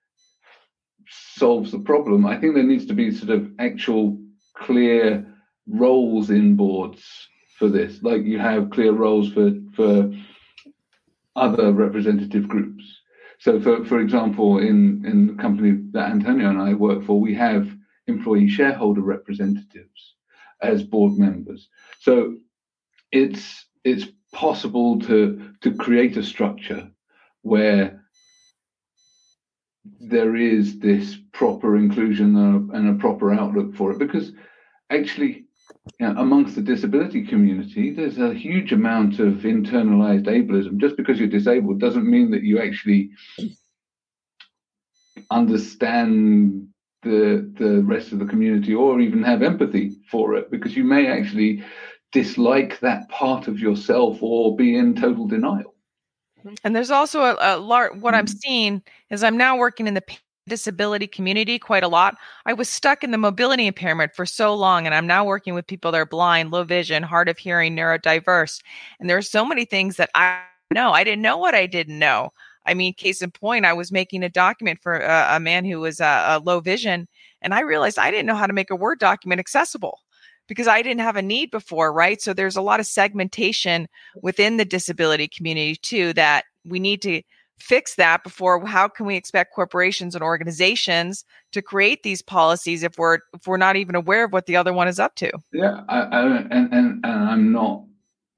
solves 1.08 1.72
the 1.72 1.78
problem, 1.78 2.26
I 2.26 2.38
think 2.38 2.54
there 2.54 2.64
needs 2.64 2.86
to 2.86 2.94
be 2.94 3.10
sort 3.10 3.30
of 3.30 3.50
actual 3.58 4.18
clear 4.56 5.26
roles 5.68 6.30
in 6.30 6.56
boards 6.56 7.04
for 7.58 7.68
this. 7.68 8.02
Like 8.02 8.24
you 8.24 8.38
have 8.38 8.70
clear 8.70 8.92
roles 8.92 9.32
for 9.32 9.52
for 9.74 10.10
other 11.36 11.72
representative 11.72 12.48
groups. 12.48 12.84
So, 13.38 13.60
for, 13.60 13.84
for 13.84 14.00
example, 14.00 14.58
in, 14.58 15.04
in 15.06 15.26
the 15.26 15.42
company 15.42 15.78
that 15.92 16.10
Antonio 16.10 16.48
and 16.48 16.60
I 16.60 16.74
work 16.74 17.04
for, 17.04 17.20
we 17.20 17.34
have 17.34 17.68
employee 18.06 18.48
shareholder 18.48 19.02
representatives 19.02 20.14
as 20.62 20.82
board 20.82 21.18
members. 21.18 21.68
So, 22.00 22.36
it's 23.12 23.66
it's 23.84 24.06
possible 24.32 24.98
to 25.00 25.52
to 25.60 25.74
create 25.74 26.16
a 26.16 26.22
structure 26.22 26.90
where 27.42 28.02
there 30.00 30.34
is 30.34 30.78
this 30.80 31.16
proper 31.32 31.76
inclusion 31.76 32.36
and 32.36 32.88
a 32.88 33.00
proper 33.00 33.32
outlook 33.32 33.74
for 33.76 33.92
it 33.92 33.98
because 33.98 34.32
actually 34.90 35.45
you 35.98 36.06
know, 36.06 36.20
amongst 36.20 36.54
the 36.54 36.62
disability 36.62 37.24
community, 37.24 37.92
there's 37.92 38.18
a 38.18 38.34
huge 38.34 38.72
amount 38.72 39.18
of 39.18 39.34
internalized 39.44 40.26
ableism. 40.26 40.78
Just 40.78 40.96
because 40.96 41.18
you're 41.18 41.28
disabled 41.28 41.80
doesn't 41.80 42.08
mean 42.08 42.30
that 42.32 42.42
you 42.42 42.60
actually 42.60 43.10
understand 45.30 46.68
the 47.02 47.52
the 47.58 47.82
rest 47.82 48.12
of 48.12 48.18
the 48.18 48.26
community 48.26 48.74
or 48.74 49.00
even 49.00 49.22
have 49.22 49.42
empathy 49.42 49.96
for 50.10 50.34
it 50.36 50.50
because 50.50 50.76
you 50.76 50.84
may 50.84 51.06
actually 51.06 51.64
dislike 52.12 52.80
that 52.80 53.08
part 53.08 53.48
of 53.48 53.58
yourself 53.58 54.18
or 54.22 54.56
be 54.56 54.76
in 54.76 54.94
total 54.94 55.26
denial. 55.26 55.74
And 56.62 56.74
there's 56.74 56.90
also 56.90 57.22
a, 57.22 57.36
a 57.40 57.56
large, 57.58 57.96
what 58.00 58.14
I'm 58.14 58.26
seeing 58.26 58.82
is 59.10 59.24
I'm 59.24 59.36
now 59.36 59.56
working 59.56 59.86
in 59.86 59.94
the 59.94 60.02
disability 60.46 61.06
community 61.06 61.58
quite 61.58 61.82
a 61.82 61.88
lot. 61.88 62.16
I 62.44 62.52
was 62.52 62.68
stuck 62.68 63.02
in 63.02 63.10
the 63.10 63.18
mobility 63.18 63.66
impairment 63.66 64.14
for 64.14 64.26
so 64.26 64.54
long, 64.54 64.86
and 64.86 64.94
I'm 64.94 65.06
now 65.06 65.24
working 65.24 65.54
with 65.54 65.66
people 65.66 65.92
that 65.92 66.00
are 66.00 66.06
blind, 66.06 66.50
low 66.50 66.64
vision, 66.64 67.02
hard 67.02 67.28
of 67.28 67.38
hearing, 67.38 67.76
neurodiverse. 67.76 68.62
And 69.00 69.10
there 69.10 69.16
are 69.16 69.22
so 69.22 69.44
many 69.44 69.64
things 69.64 69.96
that 69.96 70.10
I 70.14 70.40
know. 70.70 70.92
I 70.92 71.04
didn't 71.04 71.22
know 71.22 71.38
what 71.38 71.54
I 71.54 71.66
didn't 71.66 71.98
know. 71.98 72.30
I 72.64 72.74
mean, 72.74 72.94
case 72.94 73.22
in 73.22 73.30
point, 73.30 73.64
I 73.64 73.72
was 73.72 73.92
making 73.92 74.24
a 74.24 74.28
document 74.28 74.80
for 74.82 74.98
a, 74.98 75.36
a 75.36 75.40
man 75.40 75.64
who 75.64 75.80
was 75.80 76.00
uh, 76.00 76.24
a 76.26 76.38
low 76.40 76.60
vision, 76.60 77.08
and 77.42 77.54
I 77.54 77.60
realized 77.60 77.98
I 77.98 78.10
didn't 78.10 78.26
know 78.26 78.34
how 78.34 78.46
to 78.46 78.52
make 78.52 78.70
a 78.70 78.76
Word 78.76 78.98
document 78.98 79.38
accessible 79.38 80.00
because 80.48 80.68
I 80.68 80.82
didn't 80.82 81.00
have 81.00 81.16
a 81.16 81.22
need 81.22 81.50
before, 81.50 81.92
right? 81.92 82.20
So 82.20 82.32
there's 82.32 82.56
a 82.56 82.62
lot 82.62 82.80
of 82.80 82.86
segmentation 82.86 83.88
within 84.22 84.56
the 84.56 84.64
disability 84.64 85.28
community 85.28 85.76
too 85.76 86.12
that 86.14 86.44
we 86.64 86.78
need 86.78 87.02
to 87.02 87.22
fix 87.58 87.94
that 87.94 88.22
before 88.22 88.64
how 88.66 88.86
can 88.86 89.06
we 89.06 89.16
expect 89.16 89.54
corporations 89.54 90.14
and 90.14 90.22
organizations 90.22 91.24
to 91.52 91.62
create 91.62 92.02
these 92.02 92.22
policies 92.22 92.82
if 92.82 92.98
we're 92.98 93.18
if 93.34 93.46
we're 93.46 93.56
not 93.56 93.76
even 93.76 93.94
aware 93.94 94.24
of 94.24 94.32
what 94.32 94.46
the 94.46 94.56
other 94.56 94.72
one 94.72 94.88
is 94.88 95.00
up 95.00 95.14
to 95.14 95.30
Yeah, 95.52 95.82
I, 95.88 96.00
I, 96.00 96.36
and, 96.36 96.72
and 96.72 97.04
and 97.04 97.04
I'm 97.04 97.52
not 97.52 97.84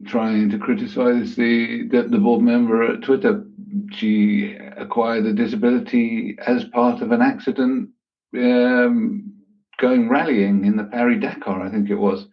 trying 0.06 0.48
to 0.50 0.58
criticize 0.58 1.34
the, 1.34 1.88
the 1.88 2.04
the 2.04 2.18
board 2.18 2.42
member 2.42 2.82
at 2.84 3.02
Twitter. 3.02 3.44
She 3.92 4.56
acquired 4.76 5.26
a 5.26 5.32
disability 5.32 6.38
as 6.46 6.64
part 6.66 7.02
of 7.02 7.10
an 7.10 7.20
accident, 7.20 7.90
um, 8.34 9.34
going 9.78 10.08
rallying 10.08 10.64
in 10.64 10.76
the 10.76 10.84
Paris 10.84 11.20
Dakar, 11.20 11.60
I 11.60 11.70
think 11.70 11.90
it 11.90 11.96
was, 11.96 12.26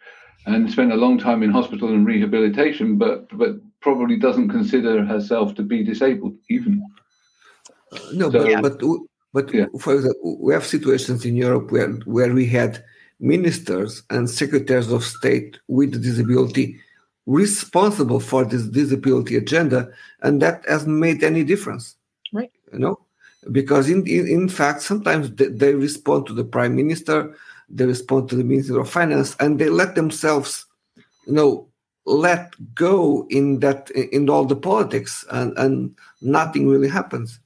and 0.45 0.71
spent 0.71 0.91
a 0.91 0.97
long 0.97 1.17
time 1.17 1.43
in 1.43 1.51
hospital 1.51 1.89
and 1.89 2.05
rehabilitation, 2.05 2.97
but 2.97 3.27
but 3.37 3.55
probably 3.85 4.17
doesn't 4.27 4.49
consider 4.57 4.93
herself 5.13 5.47
to 5.57 5.63
be 5.71 5.79
disabled 5.91 6.35
even. 6.55 6.73
Uh, 7.93 7.99
no, 8.19 8.25
So- 8.31 8.39
but 8.39 8.49
Yeah. 8.51 8.61
but 8.65 8.75
but 9.35 9.45
Yeah. 9.53 9.67
for 9.83 9.91
example, 9.97 10.31
we 10.45 10.51
have 10.57 10.65
situations 10.75 11.19
in 11.29 11.33
Europe 11.45 11.67
where 11.73 11.91
where 12.15 12.31
we 12.39 12.45
had 12.59 12.71
ministers 13.33 13.91
and 14.13 14.23
secretaries 14.41 14.91
of 14.97 15.01
state 15.17 15.51
with 15.77 15.91
disability 16.09 16.65
responsible 17.41 18.21
for 18.31 18.41
this 18.51 18.65
disability 18.79 19.33
agenda, 19.43 19.79
and 20.25 20.33
that 20.43 20.55
hasn't 20.73 20.97
made 21.07 21.19
any 21.31 21.43
difference. 21.51 21.85
Right. 22.37 22.51
You 22.73 22.79
know, 22.83 22.95
because 23.59 23.85
in 23.93 23.99
in, 24.17 24.23
in 24.37 24.45
fact, 24.59 24.79
sometimes 24.91 25.25
they, 25.37 25.49
they 25.61 25.73
respond 25.87 26.19
to 26.27 26.33
the 26.39 26.47
prime 26.55 26.73
minister, 26.81 27.17
they 27.77 27.85
respond 27.95 28.21
to 28.29 28.35
the 28.39 28.47
minister 28.51 28.79
of 28.79 28.89
finance, 28.99 29.29
and 29.41 29.51
they 29.59 29.69
let 29.81 29.91
themselves, 29.95 30.51
you 31.27 31.35
know, 31.37 31.49
let 32.05 32.53
go 32.75 33.25
in 33.29 33.59
that 33.59 33.89
in 33.91 34.29
all 34.29 34.45
the 34.45 34.55
politics, 34.55 35.25
and 35.31 35.57
and 35.57 35.95
nothing 36.21 36.67
really 36.67 36.89
happens. 36.89 37.39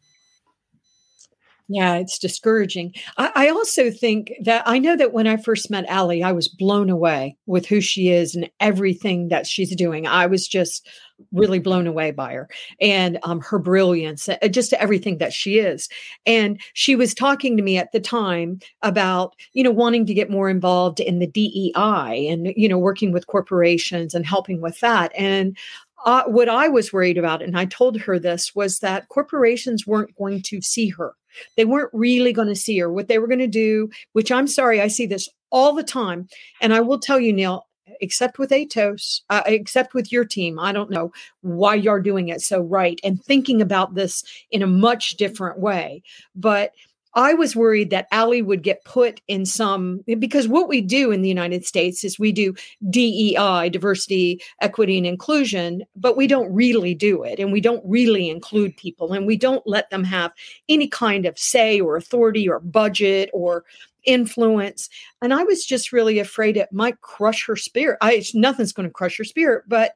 Yeah, 1.72 1.96
it's 1.96 2.18
discouraging. 2.18 2.96
I, 3.18 3.32
I 3.36 3.50
also 3.50 3.92
think 3.92 4.34
that 4.44 4.64
I 4.66 4.80
know 4.80 4.98
that 4.98 5.14
when 5.14 5.28
I 5.28 5.38
first 5.38 5.70
met 5.70 5.86
Allie, 5.86 6.24
I 6.24 6.32
was 6.32 6.48
blown 6.48 6.90
away 6.90 7.38
with 7.46 7.68
who 7.68 7.80
she 7.80 8.10
is 8.10 8.34
and 8.34 8.50
everything 8.60 9.28
that 9.30 9.46
she's 9.46 9.76
doing. 9.76 10.08
I 10.08 10.26
was 10.26 10.48
just 10.48 10.90
really 11.32 11.60
blown 11.60 11.88
away 11.88 12.12
by 12.12 12.34
her 12.34 12.50
and 12.80 13.20
um, 13.24 13.42
her 13.42 13.60
brilliance, 13.60 14.30
uh, 14.30 14.48
just 14.50 14.74
everything 14.74 15.18
that 15.18 15.34
she 15.34 15.60
is. 15.60 15.90
And 16.26 16.60
she 16.74 16.96
was 16.96 17.14
talking 17.14 17.58
to 17.58 17.64
me 17.64 17.78
at 17.78 17.92
the 17.92 18.00
time 18.00 18.60
about, 18.82 19.36
you 19.54 19.64
know, 19.64 19.72
wanting 19.72 20.06
to 20.06 20.14
get 20.14 20.30
more 20.30 20.50
involved 20.50 21.00
in 21.00 21.20
the 21.20 21.28
DEI 21.28 22.28
and, 22.28 22.54
you 22.56 22.68
know, 22.68 22.78
working 22.78 23.12
with 23.12 23.28
corporations 23.28 24.14
and 24.14 24.26
helping 24.26 24.62
with 24.62 24.80
that. 24.80 25.12
And 25.18 25.58
uh, 26.06 26.24
what 26.26 26.48
I 26.48 26.70
was 26.70 26.94
worried 26.94 27.18
about, 27.18 27.42
and 27.42 27.58
I 27.58 27.66
told 27.66 28.00
her 28.00 28.18
this, 28.18 28.56
was 28.56 28.80
that 28.80 29.10
corporations 29.10 29.86
weren't 29.86 30.16
going 30.18 30.42
to 30.44 30.62
see 30.62 30.90
her 30.90 31.14
they 31.58 31.66
weren't 31.66 31.92
really 31.94 32.34
going 32.34 32.48
to 32.48 32.56
see 32.56 32.78
her. 32.80 32.92
What 32.92 33.08
they 33.08 33.20
were 33.20 33.28
going 33.28 33.40
to 33.40 33.48
do, 33.48 33.90
which 34.14 34.32
I'm 34.32 34.48
sorry, 34.48 34.82
I 34.82 34.88
see 34.88 35.06
this 35.06 35.30
all 35.52 35.74
the 35.74 35.84
time. 35.84 36.28
And 36.62 36.74
I 36.74 36.82
will 36.82 37.00
tell 37.00 37.20
you, 37.20 37.34
Neil, 37.34 37.66
except 38.00 38.40
with 38.40 38.52
Atos, 38.52 39.22
uh, 39.30 39.44
except 39.46 39.94
with 39.94 40.12
your 40.12 40.26
team, 40.26 40.60
I 40.60 40.72
don't 40.72 40.90
know 40.90 41.12
why 41.42 41.76
you're 41.76 42.00
doing 42.00 42.30
it 42.30 42.42
so 42.42 42.62
right 42.62 43.00
and 43.04 43.24
thinking 43.24 43.62
about 43.62 43.96
this 43.96 44.24
in 44.52 44.62
a 44.62 44.68
much 44.68 45.18
different 45.18 45.60
way. 45.60 46.04
But 46.36 46.72
I 47.16 47.34
was 47.34 47.56
worried 47.56 47.90
that 47.90 48.08
Allie 48.12 48.44
would 48.44 48.62
get 48.62 48.84
put 48.86 49.20
in 49.28 49.46
some 49.46 50.04
because 50.20 50.48
what 50.48 50.70
we 50.70 50.80
do 50.80 51.12
in 51.12 51.22
the 51.22 51.28
United 51.28 51.66
States 51.66 52.04
is 52.04 52.20
we 52.20 52.32
do 52.32 52.54
DEI, 52.88 53.70
diversity, 53.70 54.42
equity, 54.62 54.98
and 54.98 55.08
inclusion, 55.08 55.84
but 55.96 56.16
we 56.16 56.28
don't 56.28 56.54
really 56.54 56.94
do 56.94 57.24
it. 57.24 57.40
And 57.40 57.52
we 57.52 57.62
don't 57.62 57.84
really 57.84 58.30
include 58.30 58.78
people 58.78 59.12
and 59.14 59.26
we 59.26 59.38
don't 59.38 59.66
let 59.66 59.90
them 59.90 60.04
have 60.04 60.32
any 60.68 60.88
kind 60.88 61.26
of 61.26 61.38
say 61.38 61.80
or 61.80 61.96
authority 61.96 62.48
or 62.48 62.60
budget 62.60 63.32
or 63.34 63.66
influence. 64.06 64.90
And 65.22 65.34
I 65.34 65.44
was 65.44 65.66
just 65.66 65.92
really 65.92 66.20
afraid 66.20 66.58
it 66.58 66.72
might 66.72 67.02
crush 67.02 67.46
her 67.48 67.56
spirit. 67.56 67.98
I 68.02 68.24
nothing's 68.34 68.74
going 68.74 68.88
to 68.88 68.94
crush 68.94 69.18
her 69.18 69.24
spirit, 69.24 69.64
but 69.68 69.94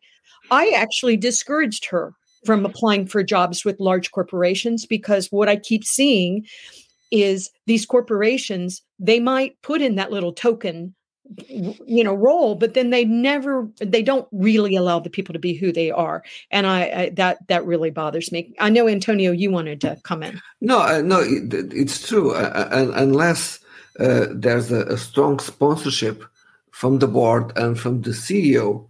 I 0.52 0.70
actually 0.76 1.18
discouraged 1.18 1.86
her 1.86 2.13
from 2.46 2.66
applying 2.66 3.08
for 3.08 3.24
jobs 3.24 3.63
with 3.63 3.80
large 3.80 4.12
corporations 4.12 4.86
because 4.86 5.28
what 5.32 5.48
I 5.48 5.56
keep 5.56 5.84
seeing 5.86 6.46
is 7.12 7.50
these 7.68 7.86
corporations 7.86 8.82
they 9.00 9.20
might 9.20 9.62
put 9.62 9.82
in 9.82 9.96
that 9.96 10.12
little 10.12 10.34
token 10.34 10.94
you 11.38 12.04
know 12.04 12.13
role 12.13 12.54
but 12.54 12.74
then 12.74 12.89
they 12.89 13.06
never 13.06 13.70
they 13.80 14.04
don't 14.04 14.28
really 14.34 14.76
allow 14.76 15.00
the 15.00 15.10
people 15.10 15.32
to 15.32 15.39
be 15.39 15.54
who 15.54 15.72
they 15.72 15.89
are 15.89 16.22
and 16.52 16.68
i, 16.68 16.82
I 16.82 17.10
that 17.12 17.38
that 17.48 17.66
really 17.66 17.92
bothers 17.92 18.32
me 18.32 18.54
i 18.60 18.70
know 18.70 18.89
antonio 18.89 19.32
you 19.32 19.50
wanted 19.50 19.80
to 19.82 19.98
comment 20.04 20.36
No, 20.63 20.80
uh, 20.80 21.02
no, 21.02 21.20
it, 21.20 21.74
it's 21.74 22.08
true. 22.08 22.32
Uh, 22.32 22.70
uh, 22.72 22.92
unless 22.96 23.60
uh, 24.00 24.28
there's 24.32 24.72
a, 24.72 24.86
a 24.86 24.98
strong 24.98 25.40
sponsorship 25.40 26.24
from 26.72 27.00
the 27.00 27.08
board 27.08 27.52
and 27.56 27.80
from 27.80 28.02
the 28.02 28.12
CEO, 28.12 28.88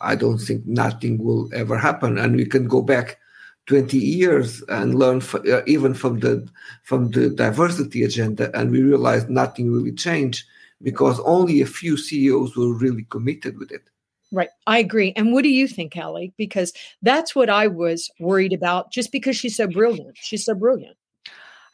I 0.00 0.14
don't 0.14 0.38
think 0.38 0.66
nothing 0.66 1.22
will 1.22 1.52
ever 1.52 1.76
happen. 1.76 2.18
And 2.18 2.36
we 2.36 2.46
can 2.46 2.68
go 2.68 2.82
back 2.82 3.18
20 3.66 3.98
years 3.98 4.62
and 4.68 4.94
learn 4.94 5.20
uh, 5.34 5.62
even 5.66 5.92
from 5.92 6.20
the 6.20 6.48
from 6.84 7.10
the 7.10 7.30
diversity 7.30 8.04
agenda, 8.04 8.56
and 8.56 8.70
we 8.70 8.80
realize 8.80 9.28
nothing 9.28 9.72
really 9.72 9.92
changed 9.92 10.44
because 10.82 11.18
only 11.20 11.60
a 11.60 11.66
few 11.66 11.96
CEOs 11.96 12.56
were 12.56 12.72
really 12.72 13.06
committed 13.10 13.58
with 13.58 13.72
it. 13.72 13.82
right 14.32 14.50
i 14.66 14.78
agree 14.78 15.12
and 15.16 15.32
what 15.32 15.42
do 15.42 15.48
you 15.48 15.66
think 15.68 15.96
Allie? 15.96 16.32
because 16.36 16.72
that's 17.00 17.34
what 17.34 17.48
i 17.48 17.66
was 17.66 18.10
worried 18.18 18.52
about 18.52 18.90
just 18.92 19.12
because 19.12 19.36
she's 19.36 19.56
so 19.56 19.66
brilliant 19.68 20.16
she's 20.28 20.44
so 20.44 20.54
brilliant 20.54 20.96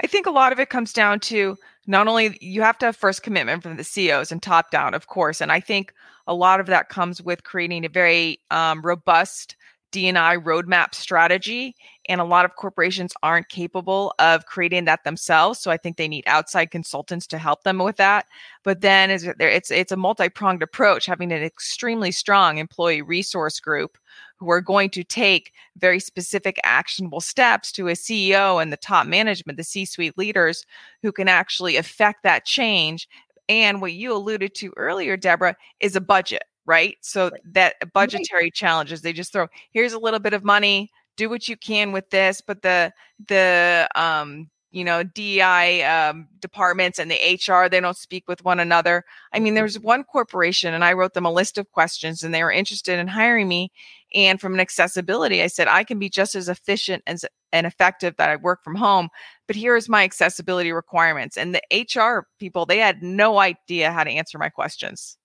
I 0.02 0.06
think 0.06 0.26
a 0.26 0.30
lot 0.30 0.52
of 0.52 0.58
it 0.58 0.68
comes 0.68 0.92
down 0.92 1.20
to 1.20 1.56
not 1.86 2.08
only 2.08 2.36
you 2.40 2.62
have 2.62 2.78
to 2.78 2.86
have 2.86 2.96
first 2.96 3.22
commitment 3.22 3.62
from 3.62 3.76
the 3.76 3.84
CEOs 3.84 4.32
and 4.32 4.42
top 4.42 4.70
down, 4.70 4.94
of 4.94 5.06
course, 5.06 5.40
and 5.40 5.52
I 5.52 5.60
think 5.60 5.94
a 6.26 6.34
lot 6.34 6.60
of 6.60 6.66
that 6.66 6.88
comes 6.88 7.20
with 7.20 7.44
creating 7.44 7.84
a 7.84 7.88
very 7.88 8.40
um, 8.50 8.82
robust 8.82 9.56
DNI 9.92 10.42
roadmap 10.42 10.94
strategy. 10.94 11.76
And 12.08 12.20
a 12.20 12.24
lot 12.24 12.44
of 12.44 12.56
corporations 12.56 13.12
aren't 13.22 13.48
capable 13.48 14.12
of 14.18 14.46
creating 14.46 14.86
that 14.86 15.04
themselves, 15.04 15.60
so 15.60 15.70
I 15.70 15.76
think 15.76 15.96
they 15.96 16.08
need 16.08 16.24
outside 16.26 16.70
consultants 16.70 17.26
to 17.28 17.38
help 17.38 17.62
them 17.62 17.78
with 17.78 17.96
that. 17.96 18.26
But 18.64 18.80
then 18.80 19.10
it's 19.10 19.70
it's 19.70 19.92
a 19.92 19.96
multi 19.96 20.28
pronged 20.28 20.62
approach, 20.62 21.06
having 21.06 21.30
an 21.30 21.42
extremely 21.42 22.10
strong 22.10 22.58
employee 22.58 23.02
resource 23.02 23.60
group 23.60 23.98
who 24.42 24.50
are 24.50 24.60
going 24.60 24.90
to 24.90 25.04
take 25.04 25.52
very 25.76 26.00
specific 26.00 26.58
actionable 26.64 27.20
steps 27.20 27.70
to 27.72 27.86
a 27.88 27.92
CEO 27.92 28.60
and 28.60 28.72
the 28.72 28.76
top 28.76 29.06
management, 29.06 29.56
the 29.56 29.62
C 29.62 29.84
suite 29.84 30.18
leaders 30.18 30.66
who 31.02 31.12
can 31.12 31.28
actually 31.28 31.76
affect 31.76 32.24
that 32.24 32.44
change. 32.44 33.08
And 33.48 33.80
what 33.80 33.92
you 33.92 34.12
alluded 34.12 34.54
to 34.56 34.72
earlier, 34.76 35.16
Deborah, 35.16 35.56
is 35.78 35.94
a 35.94 36.00
budget, 36.00 36.42
right? 36.66 36.96
So 37.02 37.30
that 37.52 37.76
budgetary 37.92 38.50
challenges, 38.50 39.02
they 39.02 39.12
just 39.12 39.32
throw 39.32 39.46
here's 39.70 39.92
a 39.92 39.98
little 39.98 40.20
bit 40.20 40.32
of 40.34 40.42
money, 40.44 40.90
do 41.16 41.28
what 41.30 41.48
you 41.48 41.56
can 41.56 41.92
with 41.92 42.10
this, 42.10 42.40
but 42.40 42.62
the 42.62 42.92
the 43.28 43.88
um 43.94 44.50
you 44.72 44.84
know 44.84 45.02
DEI 45.02 45.82
um, 45.84 46.26
departments 46.40 46.98
and 46.98 47.10
the 47.10 47.38
HR 47.46 47.68
they 47.68 47.80
don't 47.80 47.96
speak 47.96 48.24
with 48.26 48.44
one 48.44 48.58
another. 48.58 49.04
I 49.32 49.38
mean, 49.38 49.54
there 49.54 49.62
was 49.64 49.78
one 49.78 50.02
corporation, 50.02 50.74
and 50.74 50.84
I 50.84 50.94
wrote 50.94 51.14
them 51.14 51.26
a 51.26 51.32
list 51.32 51.58
of 51.58 51.70
questions, 51.70 52.22
and 52.22 52.34
they 52.34 52.42
were 52.42 52.50
interested 52.50 52.98
in 52.98 53.06
hiring 53.08 53.48
me. 53.48 53.70
And 54.14 54.40
from 54.40 54.54
an 54.54 54.60
accessibility, 54.60 55.42
I 55.42 55.46
said 55.46 55.68
I 55.68 55.84
can 55.84 55.98
be 55.98 56.08
just 56.08 56.34
as 56.34 56.48
efficient 56.48 57.02
as 57.06 57.24
and 57.52 57.66
effective 57.66 58.14
that 58.16 58.30
I 58.30 58.36
work 58.36 58.64
from 58.64 58.74
home, 58.74 59.08
but 59.46 59.56
here's 59.56 59.88
my 59.88 60.04
accessibility 60.04 60.72
requirements. 60.72 61.36
And 61.36 61.54
the 61.54 61.62
HR 61.70 62.26
people 62.38 62.64
they 62.64 62.78
had 62.78 63.02
no 63.02 63.38
idea 63.38 63.92
how 63.92 64.04
to 64.04 64.10
answer 64.10 64.38
my 64.38 64.48
questions. 64.48 65.18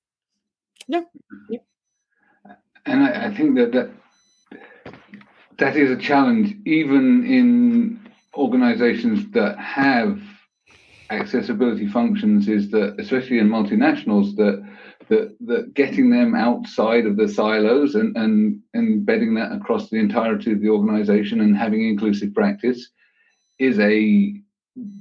No, 0.88 1.06
and 2.86 3.04
I, 3.04 3.28
I 3.28 3.36
think 3.36 3.56
that, 3.58 3.71
that 3.73 3.91
that 5.58 5.76
is 5.76 5.91
a 5.91 5.97
challenge 5.97 6.56
even 6.65 7.26
in 7.26 8.00
organizations 8.36 9.30
that 9.32 9.58
have 9.58 10.19
accessibility 11.10 11.88
functions 11.88 12.47
is 12.47 12.69
that, 12.71 12.95
especially 13.00 13.39
in 13.39 13.50
multinationals, 13.50 14.36
that 14.36 14.63
that 15.10 15.36
that 15.46 15.74
getting 15.74 16.10
them 16.10 16.36
outside 16.36 17.06
of 17.06 17.17
the 17.17 17.28
silos 17.28 17.96
and, 17.96 18.15
and 18.17 18.62
embedding 18.76 19.34
that 19.36 19.52
across 19.52 19.89
the 19.89 19.98
entirety 19.98 20.52
of 20.52 20.62
the 20.62 20.70
organization 20.70 21.41
and 21.41 21.58
having 21.58 21.88
inclusive 21.88 22.34
practice 22.34 22.89
is 23.60 23.80
a 23.80 24.34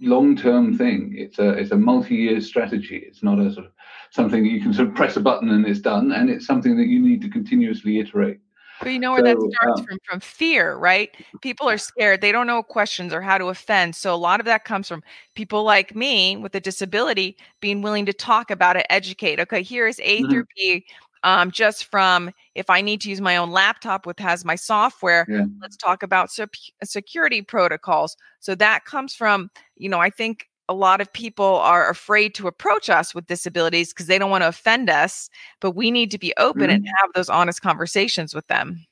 long-term 0.01 0.77
thing. 0.79 1.15
It's 1.17 1.39
a 1.39 1.51
it's 1.51 1.73
a 1.73 1.77
multi-year 1.77 2.41
strategy. 2.41 3.03
It's 3.07 3.23
not 3.23 3.39
a 3.39 3.53
sort 3.53 3.67
of 3.67 3.73
something 4.11 4.45
you 4.45 4.61
can 4.61 4.73
sort 4.73 4.89
of 4.89 4.95
press 4.95 5.17
a 5.17 5.21
button 5.21 5.51
and 5.51 5.67
it's 5.67 5.81
done. 5.81 6.13
And 6.13 6.31
it's 6.31 6.47
something 6.47 6.77
that 6.77 6.87
you 6.87 7.01
need 7.01 7.23
to 7.23 7.29
continuously 7.29 7.99
iterate. 7.99 8.39
But 8.81 8.93
you 8.93 8.99
know 8.99 9.13
where 9.13 9.21
so, 9.21 9.25
that 9.25 9.53
starts 9.55 9.81
um, 9.81 9.87
from 9.87 9.99
from 10.09 10.21
fear, 10.21 10.77
right? 10.77 11.11
People 11.41 11.69
are 11.69 11.79
scared. 11.79 12.21
They 12.21 12.33
don't 12.33 12.47
know 12.47 12.63
questions 12.63 13.13
or 13.13 13.21
how 13.21 13.39
to 13.39 13.47
offend. 13.47 13.97
So 13.97 14.15
a 14.15 14.17
lot 14.17 14.41
of 14.41 14.47
that 14.47 14.65
comes 14.65 14.89
from 14.89 15.03
people 15.35 15.63
like 15.63 15.95
me 15.95 16.37
with 16.37 16.55
a 16.55 16.61
disability 16.61 17.37
being 17.61 17.83
willing 17.83 18.07
to 18.07 18.13
talk 18.13 18.51
about 18.51 18.77
it, 18.77 18.87
educate. 18.91 19.41
Okay, 19.41 19.63
here 19.63 19.87
is 19.87 19.99
A 20.01 20.21
mm-hmm. 20.21 20.31
through 20.31 20.45
B. 20.57 20.85
Um, 21.23 21.51
just 21.51 21.87
from 21.87 22.31
if 22.55 22.71
I 22.71 22.81
need 22.81 23.01
to 23.01 23.11
use 23.11 23.21
my 23.21 23.37
own 23.37 23.51
laptop 23.51 24.07
with 24.07 24.19
has 24.21 24.45
my 24.45 24.55
software, 24.55 25.27
yeah. 25.29 25.47
let's 25.61 25.77
talk 25.77 26.03
about 26.05 26.31
sep- 26.31 26.55
security 26.85 27.43
protocols. 27.43 28.17
So 28.39 28.55
that 28.55 28.85
comes 28.85 29.15
from, 29.15 29.51
you 29.77 29.89
know, 29.89 29.99
I 29.99 30.11
think 30.11 30.49
a 30.69 30.75
lot 30.75 31.01
of 31.01 31.13
people 31.13 31.57
are 31.57 31.89
afraid 31.89 32.35
to 32.35 32.49
approach 32.49 32.91
us 32.91 33.15
with 33.15 33.27
disabilities 33.27 33.93
because 33.93 34.07
they 34.07 34.19
don't 34.19 34.31
want 34.31 34.43
to 34.43 34.49
offend 34.49 34.91
us 34.91 35.31
but 35.61 35.73
we 35.73 35.91
need 35.91 36.11
to 36.11 36.19
be 36.19 36.33
open 36.37 36.63
mm-hmm. 36.63 36.71
and 36.71 36.87
have 36.87 37.11
those 37.15 37.29
honest 37.29 37.63
conversations 37.63 38.35
with 38.35 38.47
them 38.49 38.85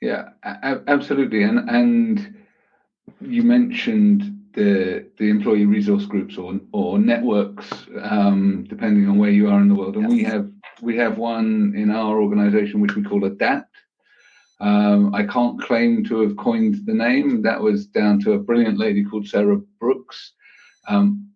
yeah 0.00 0.28
a- 0.44 0.80
absolutely 0.88 1.42
and 1.42 1.68
and 1.70 2.34
you 3.20 3.42
mentioned 3.42 4.38
the 4.54 5.06
the 5.18 5.30
employee 5.30 5.66
resource 5.66 6.04
groups 6.06 6.36
or 6.36 6.60
or 6.72 6.98
networks 6.98 7.70
um, 8.02 8.64
depending 8.68 9.08
on 9.08 9.18
where 9.18 9.30
you 9.30 9.48
are 9.48 9.60
in 9.60 9.68
the 9.68 9.74
world 9.74 9.96
and 9.96 10.04
yes. 10.04 10.12
we 10.12 10.22
have 10.22 10.50
we 10.82 10.96
have 10.96 11.16
one 11.16 11.72
in 11.76 11.90
our 11.90 12.20
organization 12.20 12.80
which 12.80 12.94
we 12.94 13.02
call 13.02 13.24
adapt 13.24 13.72
um, 14.62 15.12
I 15.12 15.24
can't 15.24 15.60
claim 15.60 16.04
to 16.04 16.20
have 16.20 16.36
coined 16.36 16.86
the 16.86 16.94
name. 16.94 17.42
That 17.42 17.60
was 17.60 17.88
down 17.88 18.20
to 18.20 18.34
a 18.34 18.38
brilliant 18.38 18.78
lady 18.78 19.04
called 19.04 19.26
Sarah 19.26 19.58
Brooks, 19.80 20.34
um, 20.88 21.30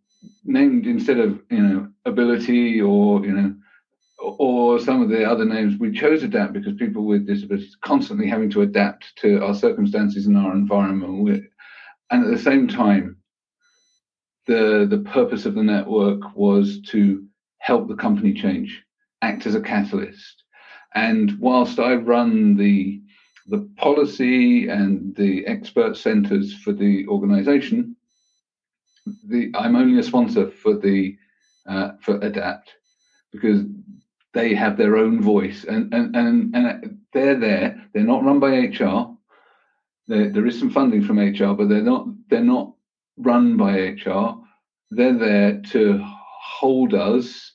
named 0.45 0.87
instead 0.87 1.19
of 1.19 1.41
you 1.51 1.63
know 1.63 1.89
ability 2.05 2.81
or 2.81 3.25
you 3.25 3.33
know 3.33 3.55
or 4.19 4.79
some 4.79 5.03
of 5.03 5.09
the 5.09 5.25
other 5.25 5.45
names 5.45 5.79
we 5.79 5.93
chose 5.93 6.23
adapt 6.23 6.53
because 6.53 6.73
people 6.75 7.05
with 7.05 7.27
disabilities 7.27 7.77
constantly 7.83 8.27
having 8.27 8.51
to 8.51 8.63
adapt 8.63 9.15
to 9.17 9.45
our 9.45 9.55
circumstances 9.55 10.27
and 10.27 10.37
our 10.37 10.53
environment. 10.53 11.45
And 12.11 12.25
at 12.25 12.31
the 12.31 12.39
same 12.39 12.69
time 12.69 13.17
the 14.47 14.87
the 14.89 14.99
purpose 14.99 15.45
of 15.45 15.55
the 15.55 15.63
network 15.63 16.37
was 16.37 16.81
to 16.89 17.25
help 17.59 17.89
the 17.89 17.97
company 17.97 18.33
change 18.33 18.83
act 19.23 19.47
as 19.47 19.55
a 19.55 19.61
catalyst. 19.61 20.45
And 20.95 21.39
whilst 21.39 21.79
i 21.79 21.95
run 21.95 22.57
the 22.57 23.03
the 23.49 23.69
policy 23.77 24.69
and 24.69 25.15
the 25.15 25.47
expert 25.47 25.97
centers 25.97 26.55
for 26.55 26.73
the 26.73 27.07
organization 27.07 27.96
the 29.29 29.51
I'm 29.55 29.77
only 29.77 29.99
a 29.99 30.03
sponsor 30.03 30.51
for 30.51 30.77
the 30.77 31.17
uh, 31.69 31.93
for 32.01 32.17
Adapt 32.17 32.73
because 33.33 33.63
they 34.35 34.55
have 34.55 34.77
their 34.77 34.97
own 34.97 35.23
voice 35.23 35.65
and 35.65 35.93
and 35.95 36.15
and, 36.17 36.55
and 36.55 36.99
they're 37.13 37.39
there. 37.39 37.89
They're 37.93 38.05
not 38.05 38.25
run 38.25 38.41
by 38.41 38.51
HR. 38.51 39.17
There, 40.09 40.31
there 40.31 40.47
is 40.47 40.59
some 40.59 40.71
funding 40.71 41.03
from 41.03 41.19
HR, 41.19 41.55
but 41.55 41.69
they're 41.69 41.83
not 41.83 42.07
they're 42.29 42.43
not 42.43 42.75
run 43.17 43.57
by 43.57 43.73
HR. 43.79 44.37
They're 44.91 45.19
there 45.19 45.61
to 45.73 46.01
hold 46.03 46.95
us 46.95 47.53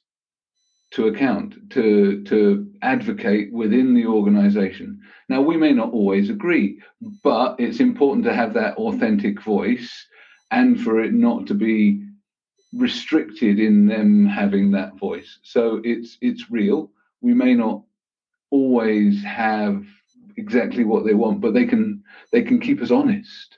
to 0.91 1.07
account, 1.07 1.55
to 1.71 2.23
to 2.23 2.69
advocate 2.81 3.51
within 3.53 3.93
the 3.93 4.05
organization. 4.05 4.99
Now 5.29 5.41
we 5.41 5.55
may 5.57 5.71
not 5.71 5.93
always 5.93 6.29
agree, 6.29 6.81
but 7.23 7.55
it's 7.59 7.79
important 7.79 8.25
to 8.25 8.33
have 8.33 8.53
that 8.55 8.75
authentic 8.75 9.41
voice 9.41 10.05
and 10.51 10.79
for 10.79 11.01
it 11.01 11.13
not 11.13 11.47
to 11.47 11.53
be 11.53 12.03
restricted 12.73 13.59
in 13.59 13.85
them 13.85 14.25
having 14.25 14.71
that 14.71 14.97
voice. 14.97 15.39
So 15.43 15.81
it's 15.83 16.17
it's 16.21 16.51
real. 16.51 16.91
We 17.21 17.33
may 17.33 17.53
not 17.53 17.83
always 18.49 19.23
have 19.23 19.85
exactly 20.37 20.83
what 20.83 21.05
they 21.05 21.13
want, 21.13 21.41
but 21.41 21.53
they 21.53 21.65
can 21.65 22.03
they 22.31 22.43
can 22.43 22.59
keep 22.59 22.81
us 22.81 22.91
honest. 22.91 23.57